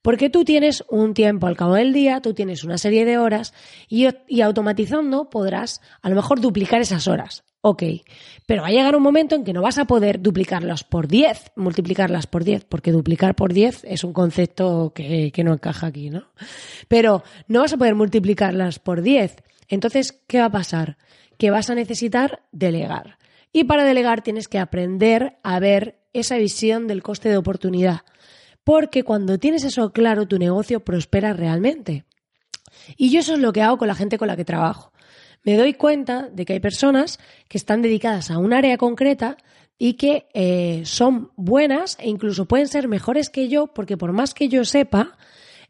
Porque 0.00 0.30
tú 0.30 0.44
tienes 0.44 0.84
un 0.88 1.12
tiempo 1.12 1.48
al 1.48 1.56
cabo 1.56 1.74
del 1.74 1.92
día, 1.92 2.20
tú 2.20 2.34
tienes 2.34 2.62
una 2.62 2.78
serie 2.78 3.04
de 3.04 3.18
horas 3.18 3.52
y, 3.88 4.06
y 4.28 4.42
automatizando 4.42 5.28
podrás 5.28 5.80
a 6.02 6.08
lo 6.08 6.14
mejor 6.14 6.40
duplicar 6.40 6.80
esas 6.80 7.08
horas. 7.08 7.42
Ok, 7.62 7.82
pero 8.46 8.62
va 8.62 8.68
a 8.68 8.70
llegar 8.70 8.94
un 8.94 9.02
momento 9.02 9.34
en 9.34 9.42
que 9.42 9.52
no 9.52 9.60
vas 9.60 9.78
a 9.78 9.86
poder 9.86 10.22
duplicarlas 10.22 10.84
por 10.84 11.08
10, 11.08 11.50
multiplicarlas 11.56 12.28
por 12.28 12.44
10, 12.44 12.66
porque 12.66 12.92
duplicar 12.92 13.34
por 13.34 13.52
10 13.52 13.86
es 13.88 14.04
un 14.04 14.12
concepto 14.12 14.92
que, 14.94 15.32
que 15.32 15.42
no 15.42 15.52
encaja 15.52 15.88
aquí, 15.88 16.10
¿no? 16.10 16.28
Pero 16.86 17.24
no 17.48 17.58
vas 17.58 17.72
a 17.72 17.76
poder 17.76 17.96
multiplicarlas 17.96 18.78
por 18.78 19.02
10. 19.02 19.42
Entonces, 19.68 20.12
¿qué 20.28 20.38
va 20.38 20.44
a 20.44 20.52
pasar? 20.52 20.96
Que 21.38 21.50
vas 21.50 21.70
a 21.70 21.74
necesitar 21.74 22.42
delegar. 22.52 23.18
Y 23.52 23.64
para 23.64 23.84
delegar 23.84 24.22
tienes 24.22 24.48
que 24.48 24.58
aprender 24.58 25.38
a 25.42 25.58
ver 25.60 26.00
esa 26.12 26.36
visión 26.36 26.86
del 26.86 27.02
coste 27.02 27.28
de 27.28 27.36
oportunidad. 27.36 28.00
Porque 28.64 29.02
cuando 29.02 29.38
tienes 29.38 29.64
eso 29.64 29.92
claro, 29.92 30.26
tu 30.26 30.38
negocio 30.38 30.80
prospera 30.80 31.32
realmente. 31.32 32.04
Y 32.96 33.10
yo 33.10 33.20
eso 33.20 33.34
es 33.34 33.40
lo 33.40 33.52
que 33.52 33.62
hago 33.62 33.78
con 33.78 33.88
la 33.88 33.94
gente 33.94 34.18
con 34.18 34.28
la 34.28 34.36
que 34.36 34.44
trabajo 34.44 34.94
me 35.44 35.56
doy 35.56 35.74
cuenta 35.74 36.28
de 36.32 36.44
que 36.44 36.54
hay 36.54 36.60
personas 36.60 37.20
que 37.48 37.58
están 37.58 37.82
dedicadas 37.82 38.30
a 38.30 38.38
un 38.38 38.52
área 38.52 38.76
concreta 38.78 39.36
y 39.78 39.94
que 39.94 40.26
eh, 40.32 40.82
son 40.86 41.30
buenas 41.36 41.96
e 42.00 42.08
incluso 42.08 42.46
pueden 42.46 42.66
ser 42.66 42.88
mejores 42.88 43.28
que 43.28 43.48
yo, 43.48 43.68
porque 43.68 43.96
por 43.96 44.12
más 44.12 44.32
que 44.34 44.48
yo 44.48 44.64
sepa, 44.64 45.16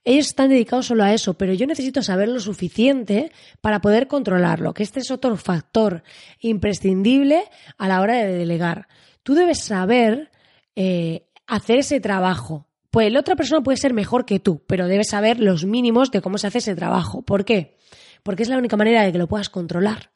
ellos 0.04 0.26
están 0.26 0.50
dedicados 0.50 0.86
solo 0.86 1.04
a 1.04 1.12
eso, 1.14 1.34
pero 1.34 1.54
yo 1.54 1.66
necesito 1.66 2.02
saber 2.02 2.28
lo 2.28 2.40
suficiente 2.40 3.32
para 3.60 3.80
poder 3.80 4.06
controlarlo, 4.06 4.74
que 4.74 4.82
este 4.82 5.00
es 5.00 5.10
otro 5.10 5.36
factor 5.36 6.02
imprescindible 6.40 7.44
a 7.78 7.88
la 7.88 8.00
hora 8.00 8.14
de 8.14 8.32
delegar. 8.32 8.88
Tú 9.22 9.34
debes 9.34 9.64
saber 9.64 10.30
eh, 10.76 11.26
hacer 11.46 11.78
ese 11.78 12.00
trabajo. 12.00 12.66
Pues 12.90 13.12
la 13.12 13.20
otra 13.20 13.34
persona 13.34 13.62
puede 13.62 13.78
ser 13.78 13.92
mejor 13.92 14.24
que 14.24 14.38
tú, 14.38 14.62
pero 14.66 14.86
debes 14.86 15.08
saber 15.08 15.40
los 15.40 15.64
mínimos 15.64 16.10
de 16.10 16.20
cómo 16.20 16.38
se 16.38 16.46
hace 16.46 16.58
ese 16.58 16.76
trabajo. 16.76 17.22
¿Por 17.22 17.44
qué? 17.44 17.76
porque 18.24 18.42
es 18.42 18.48
la 18.48 18.58
única 18.58 18.76
manera 18.76 19.02
de 19.04 19.12
que 19.12 19.18
lo 19.18 19.28
puedas 19.28 19.50
controlar. 19.50 20.10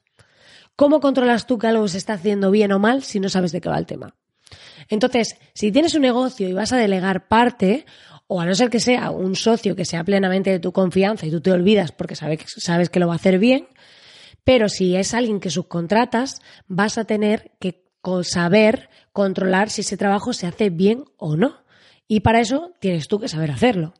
¿Cómo 0.75 0.99
controlas 0.99 1.47
tú 1.47 1.59
que 1.59 1.69
algo 1.69 1.87
se 1.87 1.99
está 1.99 2.15
haciendo 2.15 2.51
bien 2.51 2.73
o 2.73 2.81
mal 2.81 3.05
si 3.05 3.21
no 3.21 3.29
sabes 3.29 3.53
de 3.53 3.61
qué 3.61 3.69
va 3.69 3.79
el 3.79 3.87
tema? 3.87 4.17
Entonces, 4.89 5.37
si 5.55 5.71
tienes 5.71 5.95
un 5.95 6.03
negocio 6.03 6.49
y 6.49 6.55
vas 6.55 6.73
a 6.73 6.79
delegar 6.79 7.29
parte, 7.29 7.85
o 8.29 8.41
a 8.41 8.47
no 8.47 8.55
ser 8.55 8.71
que 8.71 8.79
sea 8.79 9.11
un 9.11 9.35
socio 9.35 9.75
que 9.75 9.85
sea 9.85 10.05
plenamente 10.05 10.51
de 10.51 10.61
tu 10.61 10.71
confianza 10.71 11.27
y 11.27 11.31
tú 11.31 11.41
te 11.41 11.51
olvidas 11.51 11.91
porque 11.91 12.15
sabes, 12.15 12.45
sabes 12.59 12.91
que 12.91 13.01
lo 13.01 13.09
va 13.09 13.15
a 13.15 13.17
hacer 13.17 13.39
bien, 13.39 13.67
pero 14.45 14.69
si 14.69 14.95
es 14.95 15.15
alguien 15.15 15.41
que 15.41 15.51
subcontratas, 15.51 16.41
vas 16.69 16.99
a 16.99 17.05
tener 17.05 17.53
que 17.59 17.83
saber 18.23 18.89
controlar 19.13 19.71
si 19.71 19.81
ese 19.81 19.97
trabajo 19.97 20.33
se 20.33 20.47
hace 20.47 20.71
bien 20.71 21.05
o 21.17 21.37
no. 21.37 21.57
Y 22.07 22.21
para 22.21 22.41
eso 22.41 22.73
tienes 22.81 23.09
tú 23.09 23.19
que 23.19 23.29
saber 23.29 23.51
hacerlo. 23.51 23.93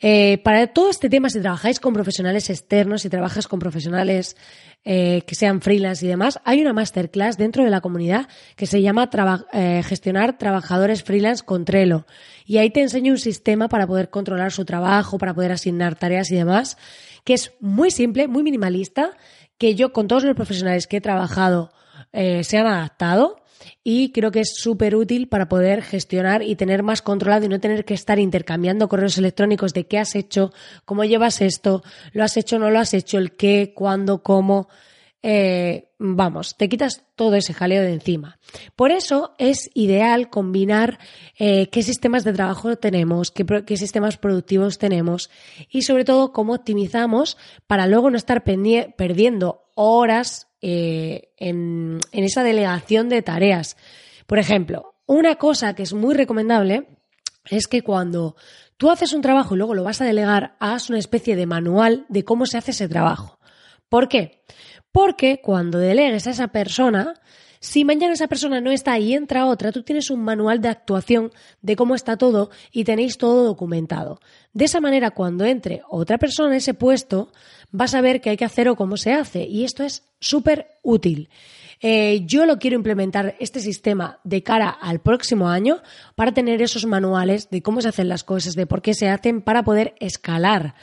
Eh, 0.00 0.38
para 0.38 0.66
todo 0.68 0.90
este 0.90 1.08
tema, 1.08 1.30
si 1.30 1.40
trabajáis 1.40 1.80
con 1.80 1.92
profesionales 1.92 2.50
externos, 2.50 3.02
si 3.02 3.08
trabajas 3.08 3.48
con 3.48 3.58
profesionales 3.58 4.36
eh, 4.84 5.22
que 5.26 5.34
sean 5.34 5.60
freelance 5.60 6.04
y 6.04 6.08
demás, 6.08 6.40
hay 6.44 6.60
una 6.60 6.72
masterclass 6.72 7.36
dentro 7.36 7.64
de 7.64 7.70
la 7.70 7.80
comunidad 7.80 8.28
que 8.56 8.66
se 8.66 8.82
llama 8.82 9.08
eh, 9.52 9.82
Gestionar 9.84 10.38
Trabajadores 10.38 11.02
Freelance 11.02 11.44
con 11.44 11.64
Trello. 11.64 12.06
Y 12.44 12.58
ahí 12.58 12.70
te 12.70 12.82
enseño 12.82 13.12
un 13.12 13.18
sistema 13.18 13.68
para 13.68 13.86
poder 13.86 14.10
controlar 14.10 14.52
su 14.52 14.64
trabajo, 14.64 15.18
para 15.18 15.34
poder 15.34 15.52
asignar 15.52 15.96
tareas 15.96 16.30
y 16.30 16.36
demás, 16.36 16.76
que 17.24 17.34
es 17.34 17.52
muy 17.60 17.90
simple, 17.90 18.28
muy 18.28 18.42
minimalista, 18.42 19.16
que 19.58 19.74
yo 19.74 19.92
con 19.92 20.08
todos 20.08 20.24
los 20.24 20.34
profesionales 20.34 20.86
que 20.86 20.98
he 20.98 21.00
trabajado 21.00 21.70
se 22.12 22.58
han 22.58 22.66
adaptado 22.68 23.43
y 23.82 24.12
creo 24.12 24.30
que 24.30 24.40
es 24.40 24.54
súper 24.56 24.96
útil 24.96 25.28
para 25.28 25.48
poder 25.48 25.82
gestionar 25.82 26.42
y 26.42 26.56
tener 26.56 26.82
más 26.82 27.02
controlado 27.02 27.44
y 27.46 27.48
no 27.48 27.60
tener 27.60 27.84
que 27.84 27.94
estar 27.94 28.18
intercambiando 28.18 28.88
correos 28.88 29.18
electrónicos 29.18 29.74
de 29.74 29.86
qué 29.86 29.98
has 29.98 30.14
hecho, 30.14 30.52
cómo 30.84 31.04
llevas 31.04 31.40
esto, 31.40 31.82
lo 32.12 32.24
has 32.24 32.36
hecho, 32.36 32.58
no 32.58 32.70
lo 32.70 32.78
has 32.78 32.94
hecho, 32.94 33.18
el 33.18 33.32
qué, 33.36 33.72
cuándo, 33.74 34.22
cómo. 34.22 34.68
Eh, 35.26 35.88
vamos, 35.98 36.54
te 36.58 36.68
quitas 36.68 37.04
todo 37.16 37.34
ese 37.36 37.54
jaleo 37.54 37.82
de 37.82 37.94
encima. 37.94 38.38
Por 38.76 38.90
eso 38.90 39.34
es 39.38 39.70
ideal 39.72 40.28
combinar 40.28 40.98
eh, 41.38 41.68
qué 41.70 41.82
sistemas 41.82 42.24
de 42.24 42.34
trabajo 42.34 42.76
tenemos, 42.76 43.30
qué, 43.30 43.46
qué, 43.64 43.76
sistemas 43.78 44.18
productivos 44.18 44.78
tenemos 44.78 45.30
y 45.70 45.82
sobre 45.82 46.04
todo 46.04 46.32
cómo 46.32 46.52
optimizamos 46.52 47.38
para 47.66 47.86
luego 47.86 48.10
no 48.10 48.18
estar 48.18 48.44
perdiendo 48.44 49.64
horas 49.74 50.48
eh, 50.66 51.28
en, 51.36 52.00
esa 52.12 52.42
delegación 52.42 53.10
de 53.10 53.20
tareas. 53.20 53.76
Por 54.26 54.38
ejemplo, 54.38 54.94
una 55.04 55.34
cosa 55.34 55.74
que 55.74 55.82
es 55.82 55.92
muy 55.92 56.14
recomendable 56.14 56.88
es 57.50 57.66
que 57.66 57.82
cuando 57.82 58.34
tú 58.78 58.90
haces 58.90 59.12
un 59.12 59.20
trabajo 59.20 59.54
y 59.54 59.58
luego 59.58 59.74
lo 59.74 59.84
vas 59.84 60.00
a 60.00 60.06
delegar, 60.06 60.56
hagas 60.60 60.88
una 60.88 60.98
especie 60.98 61.36
de 61.36 61.44
manual 61.44 62.06
de 62.08 62.24
cómo 62.24 62.46
se 62.46 62.56
hace 62.56 62.70
ese 62.70 62.88
trabajo. 62.88 63.38
¿Por 63.90 64.08
qué? 64.08 64.42
Porque 64.90 65.42
cuando 65.42 65.78
delegues 65.78 66.26
a 66.26 66.30
esa 66.30 66.48
persona, 66.48 67.12
si 67.64 67.82
mañana 67.82 68.12
esa 68.12 68.28
persona 68.28 68.60
no 68.60 68.70
está 68.70 68.98
y 68.98 69.14
entra 69.14 69.46
otra, 69.46 69.72
tú 69.72 69.82
tienes 69.82 70.10
un 70.10 70.22
manual 70.22 70.60
de 70.60 70.68
actuación 70.68 71.32
de 71.62 71.76
cómo 71.76 71.94
está 71.94 72.18
todo 72.18 72.50
y 72.70 72.84
tenéis 72.84 73.16
todo 73.16 73.42
documentado. 73.42 74.20
De 74.52 74.66
esa 74.66 74.82
manera, 74.82 75.12
cuando 75.12 75.46
entre 75.46 75.80
otra 75.88 76.18
persona 76.18 76.50
en 76.50 76.56
ese 76.56 76.74
puesto, 76.74 77.32
vas 77.70 77.94
a 77.94 78.02
ver 78.02 78.20
qué 78.20 78.28
hay 78.28 78.36
que 78.36 78.44
hacer 78.44 78.68
o 78.68 78.76
cómo 78.76 78.98
se 78.98 79.14
hace. 79.14 79.44
Y 79.44 79.64
esto 79.64 79.82
es 79.82 80.02
súper 80.20 80.76
útil. 80.82 81.30
Eh, 81.80 82.20
yo 82.26 82.44
lo 82.44 82.58
quiero 82.58 82.76
implementar 82.76 83.34
este 83.40 83.60
sistema 83.60 84.20
de 84.24 84.42
cara 84.42 84.68
al 84.68 85.00
próximo 85.00 85.48
año 85.48 85.80
para 86.16 86.32
tener 86.32 86.60
esos 86.60 86.84
manuales 86.84 87.48
de 87.48 87.62
cómo 87.62 87.80
se 87.80 87.88
hacen 87.88 88.10
las 88.10 88.24
cosas, 88.24 88.56
de 88.56 88.66
por 88.66 88.82
qué 88.82 88.92
se 88.92 89.08
hacen, 89.08 89.40
para 89.40 89.62
poder 89.62 89.94
escalar. 90.00 90.74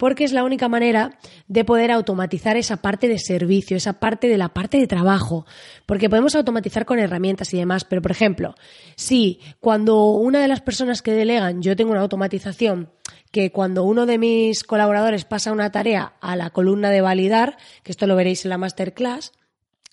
Porque 0.00 0.24
es 0.24 0.32
la 0.32 0.44
única 0.44 0.66
manera 0.66 1.18
de 1.46 1.62
poder 1.62 1.90
automatizar 1.90 2.56
esa 2.56 2.78
parte 2.78 3.06
de 3.06 3.18
servicio, 3.18 3.76
esa 3.76 4.00
parte 4.00 4.28
de 4.28 4.38
la 4.38 4.48
parte 4.48 4.78
de 4.78 4.86
trabajo. 4.86 5.44
Porque 5.84 6.08
podemos 6.08 6.34
automatizar 6.34 6.86
con 6.86 6.98
herramientas 6.98 7.52
y 7.52 7.58
demás, 7.58 7.84
pero 7.84 8.00
por 8.00 8.10
ejemplo, 8.10 8.54
si 8.96 9.40
cuando 9.60 10.06
una 10.12 10.40
de 10.40 10.48
las 10.48 10.62
personas 10.62 11.02
que 11.02 11.12
delegan 11.12 11.60
yo 11.60 11.76
tengo 11.76 11.90
una 11.90 12.00
automatización 12.00 12.90
que 13.30 13.52
cuando 13.52 13.84
uno 13.84 14.06
de 14.06 14.16
mis 14.16 14.64
colaboradores 14.64 15.26
pasa 15.26 15.52
una 15.52 15.70
tarea 15.70 16.14
a 16.22 16.34
la 16.34 16.48
columna 16.48 16.88
de 16.88 17.02
validar, 17.02 17.58
que 17.82 17.92
esto 17.92 18.06
lo 18.06 18.16
veréis 18.16 18.46
en 18.46 18.48
la 18.48 18.56
masterclass, 18.56 19.32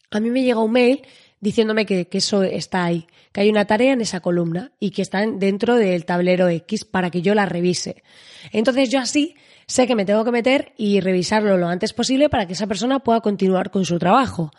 a 0.10 0.22
mí 0.22 0.30
me 0.30 0.42
llega 0.42 0.64
un 0.64 0.72
mail 0.72 1.02
diciéndome 1.42 1.86
que, 1.86 2.08
eso 2.14 2.44
está 2.44 2.86
ahí, 2.86 3.08
que 3.34 3.42
hay 3.42 3.50
una 3.50 3.66
tarea 3.66 3.92
en 3.92 4.00
esa 4.00 4.22
columna 4.22 4.72
y 4.80 4.92
que 4.92 5.02
está 5.02 5.26
dentro 5.26 5.76
del 5.76 6.06
tablero 6.06 6.48
X 6.48 6.86
para 6.86 7.12
que 7.12 7.22
yo 7.22 7.36
la 7.36 7.46
revise. 7.46 8.04
Entonces 8.54 8.90
yo 8.90 9.00
así 9.00 9.36
sé 9.68 9.86
que 9.86 9.96
me 9.96 10.06
tengo 10.06 10.24
que 10.24 10.32
meter 10.32 10.74
y 10.78 11.02
revisarlo 11.02 11.58
lo 11.58 11.68
antes 11.68 11.94
posible 11.94 12.30
para 12.30 12.48
que 12.48 12.54
esa 12.54 12.68
persona 12.68 13.00
pueda 13.00 13.22
continuar 13.22 13.70
con 13.70 13.86
su 13.86 14.00
trabajo. 14.00 14.52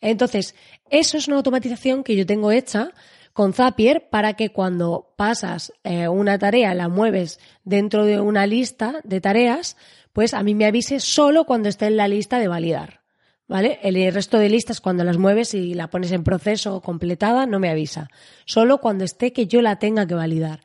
Entonces, 0.00 0.54
eso 0.90 1.16
es 1.16 1.28
una 1.28 1.36
automatización 1.36 2.04
que 2.04 2.16
yo 2.16 2.26
tengo 2.26 2.50
hecha 2.50 2.90
con 3.32 3.52
Zapier 3.52 4.08
para 4.10 4.34
que 4.34 4.50
cuando 4.50 5.12
pasas 5.16 5.72
eh, 5.84 6.08
una 6.08 6.38
tarea, 6.38 6.74
la 6.74 6.88
mueves 6.88 7.38
dentro 7.64 8.04
de 8.04 8.20
una 8.20 8.46
lista 8.46 9.00
de 9.04 9.20
tareas, 9.20 9.76
pues 10.12 10.34
a 10.34 10.42
mí 10.42 10.54
me 10.54 10.66
avise 10.66 11.00
solo 11.00 11.44
cuando 11.44 11.68
esté 11.68 11.86
en 11.86 11.96
la 11.96 12.08
lista 12.08 12.38
de 12.38 12.48
validar. 12.48 13.00
¿Vale? 13.48 13.78
El 13.82 14.12
resto 14.12 14.38
de 14.38 14.48
listas, 14.48 14.80
cuando 14.80 15.04
las 15.04 15.18
mueves 15.18 15.54
y 15.54 15.74
la 15.74 15.88
pones 15.88 16.10
en 16.10 16.24
proceso 16.24 16.80
completada, 16.80 17.46
no 17.46 17.60
me 17.60 17.70
avisa. 17.70 18.08
Solo 18.44 18.78
cuando 18.78 19.04
esté 19.04 19.32
que 19.32 19.46
yo 19.46 19.62
la 19.62 19.78
tenga 19.78 20.04
que 20.04 20.14
validar. 20.14 20.62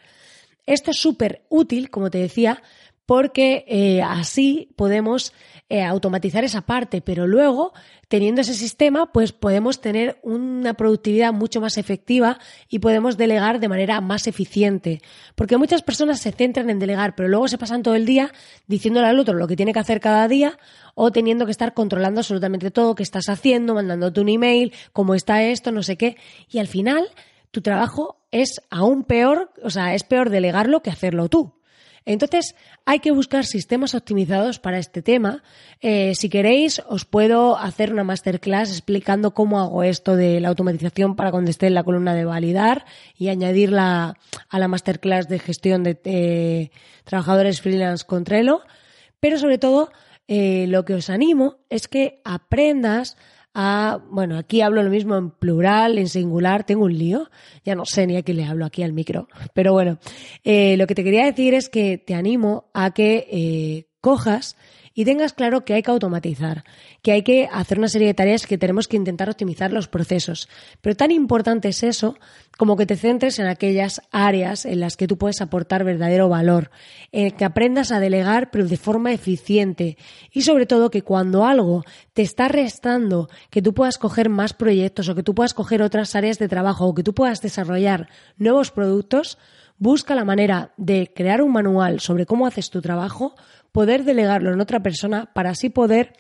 Esto 0.66 0.90
es 0.90 0.98
súper 0.98 1.44
útil, 1.50 1.92
como 1.92 2.10
te 2.10 2.18
decía, 2.18 2.64
porque 3.06 3.66
eh, 3.68 4.02
así 4.02 4.70
podemos 4.76 5.34
eh, 5.70 5.84
automatizar 5.84 6.44
esa 6.44 6.62
parte, 6.62 7.02
pero 7.02 7.28
luego, 7.28 7.74
teniendo 8.10 8.42
ese 8.42 8.54
sistema, 8.54 9.12
pues 9.12 9.32
podemos 9.32 9.80
tener 9.80 10.20
una 10.22 10.74
productividad 10.74 11.32
mucho 11.32 11.62
más 11.62 11.78
efectiva 11.78 12.40
y 12.68 12.80
podemos 12.80 13.18
delegar 13.18 13.60
de 13.60 13.70
manera 13.70 14.02
más 14.02 14.28
eficiente. 14.28 15.02
Porque 15.36 15.58
muchas 15.58 15.82
personas 15.82 16.20
se 16.20 16.32
centran 16.32 16.70
en 16.70 16.80
delegar, 16.80 17.16
pero 17.16 17.30
luego 17.30 17.48
se 17.48 17.58
pasan 17.58 17.84
todo 17.84 17.96
el 17.96 18.06
día 18.06 18.34
diciéndole 18.68 19.08
al 19.08 19.20
otro 19.20 19.34
lo 19.34 19.48
que 19.48 19.56
tiene 19.56 19.72
que 19.72 19.80
hacer 19.80 20.00
cada 20.02 20.28
día 20.28 20.58
o 20.94 21.12
teniendo 21.12 21.46
que 21.46 21.52
estar 21.52 21.74
controlando 21.74 22.20
absolutamente 22.20 22.70
todo 22.70 22.96
que 22.96 23.04
estás 23.04 23.30
haciendo, 23.30 23.76
mandándote 23.76 24.20
un 24.20 24.30
email, 24.30 24.74
cómo 24.92 25.16
está 25.16 25.44
esto, 25.44 25.72
no 25.72 25.84
sé 25.84 25.96
qué. 25.96 26.18
Y 26.50 26.60
al 26.60 26.68
final, 26.68 27.08
tu 27.52 27.62
trabajo 27.62 28.22
es 28.32 28.62
aún 28.70 29.06
peor, 29.06 29.52
o 29.64 29.70
sea, 29.70 29.96
es 29.96 30.04
peor 30.04 30.30
delegarlo 30.30 30.82
que 30.82 30.90
hacerlo 30.90 31.30
tú. 31.30 31.61
Entonces, 32.06 32.56
hay 32.86 33.00
que 33.00 33.12
buscar 33.12 33.46
sistemas 33.46 33.94
optimizados 33.94 34.60
para 34.60 34.80
este 34.80 35.02
tema. 35.02 35.44
Eh, 35.82 36.16
si 36.16 36.30
queréis, 36.30 36.82
os 36.88 37.06
puedo 37.06 37.58
hacer 37.58 37.94
una 37.94 38.04
masterclass 38.04 38.72
explicando 38.72 39.34
cómo 39.34 39.60
hago 39.60 39.84
esto 39.84 40.16
de 40.16 40.40
la 40.40 40.50
automatización 40.50 41.16
para 41.16 41.32
cuando 41.32 41.52
esté 41.52 41.68
en 41.68 41.76
la 41.76 41.84
columna 41.84 42.16
de 42.16 42.26
validar 42.26 42.86
y 43.18 43.30
añadirla 43.30 44.18
a 44.50 44.60
la 44.60 44.68
masterclass 44.68 45.28
de 45.28 45.40
gestión 45.40 45.84
de 45.84 46.00
eh, 46.06 46.72
trabajadores 47.04 47.62
freelance 47.62 48.06
con 48.06 48.24
Trello. 48.24 48.62
Pero 49.20 49.38
sobre 49.38 49.60
todo, 49.60 49.92
eh, 50.28 50.66
lo 50.68 50.86
que 50.86 50.96
os 50.96 51.10
animo 51.10 51.58
es 51.70 51.88
que 51.88 52.22
aprendas 52.24 53.16
a, 53.54 54.00
bueno, 54.10 54.38
aquí 54.38 54.62
hablo 54.62 54.82
lo 54.84 54.90
mismo 54.90 55.18
en 55.18 55.32
plural, 55.32 55.98
en 55.98 56.08
singular, 56.08 56.64
tengo 56.64 56.86
un 56.86 56.98
lío, 56.98 57.30
ya 57.66 57.76
no 57.76 57.86
sé 57.86 58.08
ni 58.08 58.16
a 58.18 58.24
quién 58.24 58.38
le 58.38 58.46
hablo 58.46 58.66
aquí 58.66 58.84
al 58.84 58.94
micro, 58.94 59.28
pero 59.54 59.74
bueno, 59.74 60.00
eh, 60.44 60.78
lo 60.78 60.88
que 60.88 60.96
te 60.96 61.04
quería 61.04 61.26
decir 61.26 61.54
es 61.54 61.70
que 61.70 61.98
te 61.98 62.16
animo 62.16 62.70
a 62.74 62.92
que 62.92 63.28
eh, 63.30 63.88
cojas 64.00 64.56
y 64.94 65.06
tengas 65.06 65.34
claro 65.34 65.64
que 65.64 65.74
hay 65.74 65.84
que 65.84 65.92
automatizar, 65.92 66.64
que 67.02 67.12
hay 67.12 67.24
que 67.24 67.48
hacer 67.52 67.78
una 67.78 67.88
serie 67.88 68.08
de 68.08 68.14
tareas 68.14 68.46
que 68.46 68.58
tenemos 68.58 68.88
que 68.88 68.98
intentar 68.98 69.30
optimizar 69.30 69.72
los 69.72 69.88
procesos. 69.88 70.50
Pero 70.82 70.96
tan 70.96 71.12
importante 71.12 71.70
es 71.70 71.84
eso 71.84 72.18
como 72.58 72.76
que 72.76 72.86
te 72.86 72.96
centres 72.96 73.40
en 73.40 73.48
aquellas 73.48 74.02
áreas 74.12 74.66
en 74.66 74.80
las 74.80 74.98
que 74.98 75.08
tú 75.08 75.18
puedes 75.18 75.42
aportar 75.42 75.84
verdadero 75.84 76.30
valor, 76.30 76.72
en 77.12 77.32
que 77.32 77.46
aprendas 77.46 77.92
a 77.92 78.00
delegar 78.00 78.52
pero 78.52 78.68
de 78.68 78.78
forma 78.78 79.14
eficiente 79.14 79.98
y 80.32 80.42
sobre 80.42 80.66
todo 80.66 80.92
que 80.92 81.02
cuando 81.02 81.46
algo 81.46 81.84
te 82.14 82.22
está 82.22 82.48
restando, 82.48 83.30
que 83.50 83.62
tú 83.62 83.74
puedas 83.74 83.98
coger 83.98 84.30
más 84.30 84.54
proyectos 84.54 85.10
o 85.10 85.16
que 85.16 85.24
tú 85.24 85.34
puedas 85.34 85.54
coger 85.54 85.82
otras 85.82 86.16
áreas 86.16 86.38
de 86.38 86.48
trabajo 86.48 86.86
o 86.86 86.94
que 86.94 87.04
tú 87.04 87.14
puedas 87.14 87.42
desarrollar 87.42 88.10
nuevos 88.38 88.72
productos, 88.72 89.38
busca 89.78 90.14
la 90.14 90.26
manera 90.26 90.74
de 90.78 91.12
crear 91.16 91.42
un 91.42 91.52
manual 91.52 92.00
sobre 92.00 92.28
cómo 92.28 92.46
haces 92.46 92.70
tu 92.70 92.82
trabajo 92.82 93.36
poder 93.72 94.04
delegarlo 94.04 94.54
en 94.54 94.62
otra 94.62 94.82
persona 94.82 95.30
para 95.34 95.52
así 95.52 95.70
poder 95.70 96.14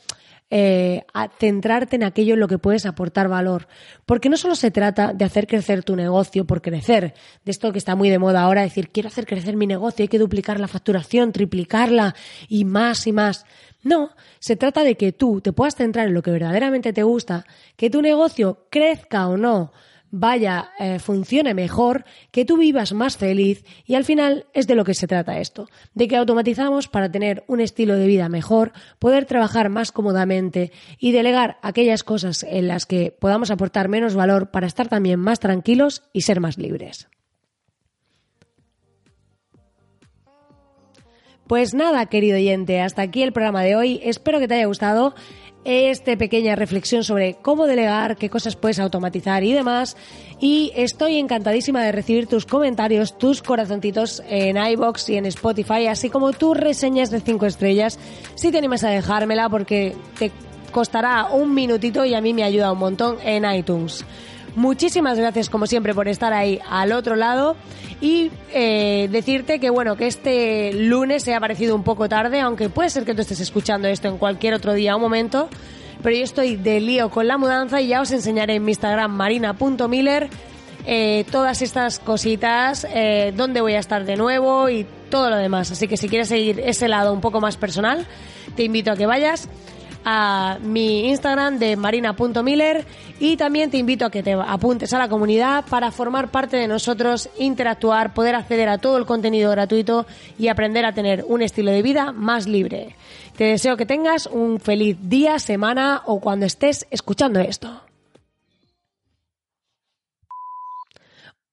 eh, 0.53 1.05
centrarte 1.39 1.95
en 1.95 2.03
aquello 2.03 2.33
en 2.33 2.41
lo 2.41 2.49
que 2.49 2.57
puedes 2.57 2.85
aportar 2.85 3.29
valor. 3.29 3.67
Porque 4.05 4.27
no 4.27 4.35
solo 4.35 4.55
se 4.55 4.69
trata 4.69 5.13
de 5.13 5.23
hacer 5.23 5.47
crecer 5.47 5.83
tu 5.83 5.95
negocio 5.95 6.45
por 6.45 6.61
crecer, 6.61 7.13
de 7.45 7.51
esto 7.51 7.71
que 7.71 7.77
está 7.77 7.95
muy 7.95 8.09
de 8.09 8.19
moda 8.19 8.41
ahora, 8.41 8.61
decir, 8.61 8.89
quiero 8.89 9.07
hacer 9.07 9.25
crecer 9.25 9.55
mi 9.55 9.65
negocio, 9.65 10.03
hay 10.03 10.09
que 10.09 10.19
duplicar 10.19 10.59
la 10.59 10.67
facturación, 10.67 11.31
triplicarla 11.31 12.15
y 12.49 12.65
más 12.65 13.07
y 13.07 13.13
más. 13.13 13.45
No, 13.81 14.11
se 14.39 14.57
trata 14.57 14.83
de 14.83 14.95
que 14.95 15.13
tú 15.13 15.39
te 15.39 15.53
puedas 15.53 15.75
centrar 15.75 16.07
en 16.07 16.13
lo 16.13 16.21
que 16.21 16.31
verdaderamente 16.31 16.91
te 16.91 17.03
gusta, 17.03 17.45
que 17.77 17.89
tu 17.89 18.01
negocio 18.01 18.67
crezca 18.69 19.27
o 19.27 19.37
no, 19.37 19.71
vaya, 20.11 20.71
eh, 20.79 20.99
funcione 20.99 21.53
mejor, 21.53 22.05
que 22.31 22.45
tú 22.45 22.57
vivas 22.57 22.93
más 22.93 23.17
feliz 23.17 23.65
y 23.85 23.95
al 23.95 24.05
final 24.05 24.45
es 24.53 24.67
de 24.67 24.75
lo 24.75 24.83
que 24.83 24.93
se 24.93 25.07
trata 25.07 25.39
esto, 25.39 25.67
de 25.93 26.07
que 26.07 26.17
automatizamos 26.17 26.87
para 26.87 27.11
tener 27.11 27.43
un 27.47 27.61
estilo 27.61 27.95
de 27.95 28.05
vida 28.05 28.29
mejor, 28.29 28.73
poder 28.99 29.25
trabajar 29.25 29.69
más 29.69 29.91
cómodamente 29.91 30.71
y 30.99 31.13
delegar 31.13 31.57
aquellas 31.61 32.03
cosas 32.03 32.43
en 32.43 32.67
las 32.67 32.85
que 32.85 33.15
podamos 33.17 33.49
aportar 33.49 33.87
menos 33.87 34.13
valor 34.13 34.51
para 34.51 34.67
estar 34.67 34.87
también 34.87 35.19
más 35.19 35.39
tranquilos 35.39 36.03
y 36.13 36.21
ser 36.21 36.41
más 36.41 36.57
libres. 36.57 37.07
Pues 41.47 41.73
nada, 41.73 42.05
querido 42.05 42.37
oyente, 42.37 42.79
hasta 42.79 43.01
aquí 43.01 43.23
el 43.23 43.33
programa 43.33 43.61
de 43.61 43.75
hoy. 43.75 43.99
Espero 44.03 44.39
que 44.39 44.47
te 44.47 44.53
haya 44.53 44.67
gustado 44.67 45.15
esta 45.63 46.15
pequeña 46.17 46.55
reflexión 46.55 47.03
sobre 47.03 47.35
cómo 47.41 47.67
delegar, 47.67 48.17
qué 48.17 48.29
cosas 48.29 48.55
puedes 48.55 48.79
automatizar 48.79 49.43
y 49.43 49.53
demás. 49.53 49.95
Y 50.39 50.71
estoy 50.75 51.17
encantadísima 51.17 51.83
de 51.83 51.91
recibir 51.91 52.27
tus 52.27 52.45
comentarios, 52.45 53.17
tus 53.17 53.41
corazoncitos 53.41 54.23
en 54.27 54.57
iBox 54.57 55.09
y 55.09 55.17
en 55.17 55.25
Spotify, 55.27 55.87
así 55.87 56.09
como 56.09 56.33
tus 56.33 56.57
reseñas 56.57 57.11
de 57.11 57.21
5 57.21 57.45
estrellas. 57.45 57.99
Si 58.35 58.51
te 58.51 58.57
animas 58.57 58.83
a 58.83 58.89
dejármela 58.89 59.49
porque 59.49 59.95
te 60.17 60.31
costará 60.71 61.27
un 61.31 61.53
minutito 61.53 62.05
y 62.05 62.13
a 62.13 62.21
mí 62.21 62.33
me 62.33 62.43
ayuda 62.43 62.71
un 62.71 62.79
montón 62.79 63.17
en 63.23 63.45
iTunes. 63.51 64.03
Muchísimas 64.55 65.17
gracias 65.17 65.49
como 65.49 65.65
siempre 65.65 65.93
por 65.93 66.07
estar 66.07 66.33
ahí 66.33 66.59
al 66.69 66.91
otro 66.91 67.15
lado 67.15 67.55
y 68.01 68.31
eh, 68.53 69.07
decirte 69.11 69.59
que 69.59 69.69
bueno, 69.69 69.95
que 69.95 70.07
este 70.07 70.73
lunes 70.73 71.23
se 71.23 71.33
ha 71.33 71.39
parecido 71.39 71.75
un 71.75 71.83
poco 71.83 72.09
tarde, 72.09 72.41
aunque 72.41 72.69
puede 72.69 72.89
ser 72.89 73.05
que 73.05 73.13
tú 73.13 73.21
estés 73.21 73.39
escuchando 73.39 73.87
esto 73.87 74.07
en 74.09 74.17
cualquier 74.17 74.53
otro 74.53 74.73
día 74.73 74.95
o 74.95 74.99
momento, 74.99 75.47
pero 76.03 76.15
yo 76.15 76.23
estoy 76.23 76.57
de 76.57 76.81
lío 76.81 77.09
con 77.09 77.27
la 77.27 77.37
mudanza 77.37 77.79
y 77.79 77.87
ya 77.87 78.01
os 78.01 78.11
enseñaré 78.11 78.55
en 78.55 78.65
mi 78.65 78.71
Instagram 78.71 79.11
marina.miller 79.11 80.29
eh, 80.85 81.25
todas 81.31 81.61
estas 81.61 81.99
cositas, 81.99 82.87
eh, 82.91 83.33
dónde 83.35 83.61
voy 83.61 83.73
a 83.73 83.79
estar 83.79 84.03
de 84.03 84.15
nuevo 84.15 84.67
y 84.69 84.85
todo 85.09 85.29
lo 85.29 85.37
demás. 85.37 85.71
Así 85.71 85.87
que 85.87 85.95
si 85.95 86.09
quieres 86.09 86.27
seguir 86.27 86.59
ese 86.59 86.87
lado 86.87 87.13
un 87.13 87.21
poco 87.21 87.39
más 87.39 87.55
personal, 87.55 88.07
te 88.55 88.63
invito 88.63 88.91
a 88.91 88.95
que 88.95 89.05
vayas 89.05 89.47
a 90.05 90.57
mi 90.61 91.09
Instagram 91.09 91.59
de 91.59 91.75
marina.miller 91.75 92.85
y 93.19 93.37
también 93.37 93.69
te 93.69 93.77
invito 93.77 94.05
a 94.05 94.09
que 94.09 94.23
te 94.23 94.33
apuntes 94.33 94.93
a 94.93 94.99
la 94.99 95.09
comunidad 95.09 95.65
para 95.69 95.91
formar 95.91 96.31
parte 96.31 96.57
de 96.57 96.67
nosotros, 96.67 97.29
interactuar, 97.37 98.13
poder 98.13 98.35
acceder 98.35 98.69
a 98.69 98.77
todo 98.77 98.97
el 98.97 99.05
contenido 99.05 99.51
gratuito 99.51 100.05
y 100.39 100.47
aprender 100.47 100.85
a 100.85 100.93
tener 100.93 101.25
un 101.27 101.41
estilo 101.41 101.71
de 101.71 101.81
vida 101.81 102.11
más 102.11 102.47
libre. 102.47 102.95
Te 103.37 103.45
deseo 103.45 103.77
que 103.77 103.85
tengas 103.85 104.27
un 104.27 104.59
feliz 104.59 104.97
día, 105.01 105.39
semana 105.39 106.01
o 106.05 106.19
cuando 106.19 106.45
estés 106.45 106.87
escuchando 106.91 107.39
esto. 107.39 107.81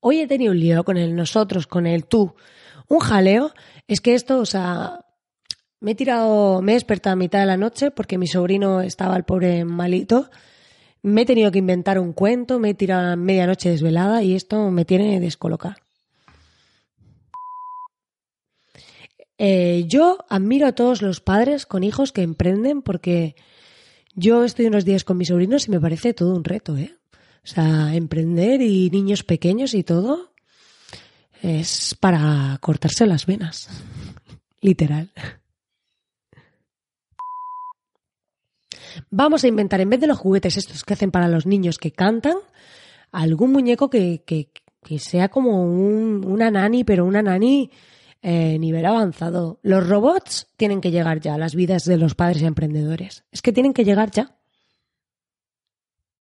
Hoy 0.00 0.20
he 0.20 0.26
tenido 0.26 0.52
un 0.52 0.60
lío 0.60 0.84
con 0.84 0.96
el 0.96 1.16
nosotros, 1.16 1.66
con 1.66 1.86
el 1.86 2.04
tú. 2.04 2.34
Un 2.88 3.00
jaleo. 3.00 3.52
Es 3.88 4.00
que 4.00 4.14
esto, 4.14 4.38
o 4.38 4.46
sea, 4.46 5.00
me 5.80 5.92
he 5.92 5.94
tirado, 5.94 6.60
me 6.60 6.72
he 6.72 6.74
despertado 6.74 7.12
a 7.12 7.16
mitad 7.16 7.40
de 7.40 7.46
la 7.46 7.56
noche 7.56 7.90
porque 7.90 8.18
mi 8.18 8.26
sobrino 8.26 8.80
estaba 8.80 9.16
el 9.16 9.24
pobre 9.24 9.64
malito. 9.64 10.30
Me 11.02 11.22
he 11.22 11.26
tenido 11.26 11.52
que 11.52 11.58
inventar 11.58 11.98
un 11.98 12.12
cuento, 12.12 12.58
me 12.58 12.70
he 12.70 12.74
tirado 12.74 13.12
a 13.12 13.16
medianoche 13.16 13.70
desvelada 13.70 14.22
y 14.22 14.34
esto 14.34 14.70
me 14.70 14.84
tiene 14.84 15.20
descolocada. 15.20 15.76
Eh, 19.40 19.84
yo 19.86 20.18
admiro 20.28 20.66
a 20.66 20.72
todos 20.72 21.00
los 21.00 21.20
padres 21.20 21.64
con 21.64 21.84
hijos 21.84 22.10
que 22.10 22.22
emprenden 22.22 22.82
porque 22.82 23.36
yo 24.14 24.42
estoy 24.42 24.66
unos 24.66 24.84
días 24.84 25.04
con 25.04 25.16
mis 25.16 25.28
sobrinos 25.28 25.68
y 25.68 25.70
me 25.70 25.80
parece 25.80 26.12
todo 26.12 26.34
un 26.34 26.42
reto, 26.42 26.76
¿eh? 26.76 26.96
O 27.44 27.46
sea, 27.46 27.94
emprender 27.94 28.60
y 28.62 28.90
niños 28.90 29.22
pequeños 29.22 29.74
y 29.74 29.84
todo 29.84 30.32
es 31.40 31.96
para 32.00 32.58
cortarse 32.60 33.06
las 33.06 33.26
venas. 33.26 33.68
Literal. 34.60 35.12
Vamos 39.10 39.44
a 39.44 39.48
inventar, 39.48 39.80
en 39.80 39.90
vez 39.90 40.00
de 40.00 40.06
los 40.06 40.18
juguetes 40.18 40.56
estos 40.56 40.84
que 40.84 40.94
hacen 40.94 41.10
para 41.10 41.28
los 41.28 41.46
niños 41.46 41.78
que 41.78 41.92
cantan, 41.92 42.36
algún 43.12 43.52
muñeco 43.52 43.90
que, 43.90 44.22
que, 44.24 44.48
sea 44.98 45.28
como 45.28 45.64
un, 45.64 46.24
una 46.26 46.50
nani, 46.50 46.82
pero 46.84 47.04
una 47.04 47.20
nani 47.20 47.70
eh, 48.22 48.58
nivel 48.58 48.86
avanzado. 48.86 49.60
Los 49.62 49.86
robots 49.86 50.48
tienen 50.56 50.80
que 50.80 50.90
llegar 50.90 51.20
ya 51.20 51.34
a 51.34 51.38
las 51.38 51.54
vidas 51.54 51.84
de 51.84 51.98
los 51.98 52.14
padres 52.14 52.42
emprendedores. 52.42 53.24
Es 53.30 53.42
que 53.42 53.52
tienen 53.52 53.74
que 53.74 53.84
llegar 53.84 54.10
ya. 54.10 54.37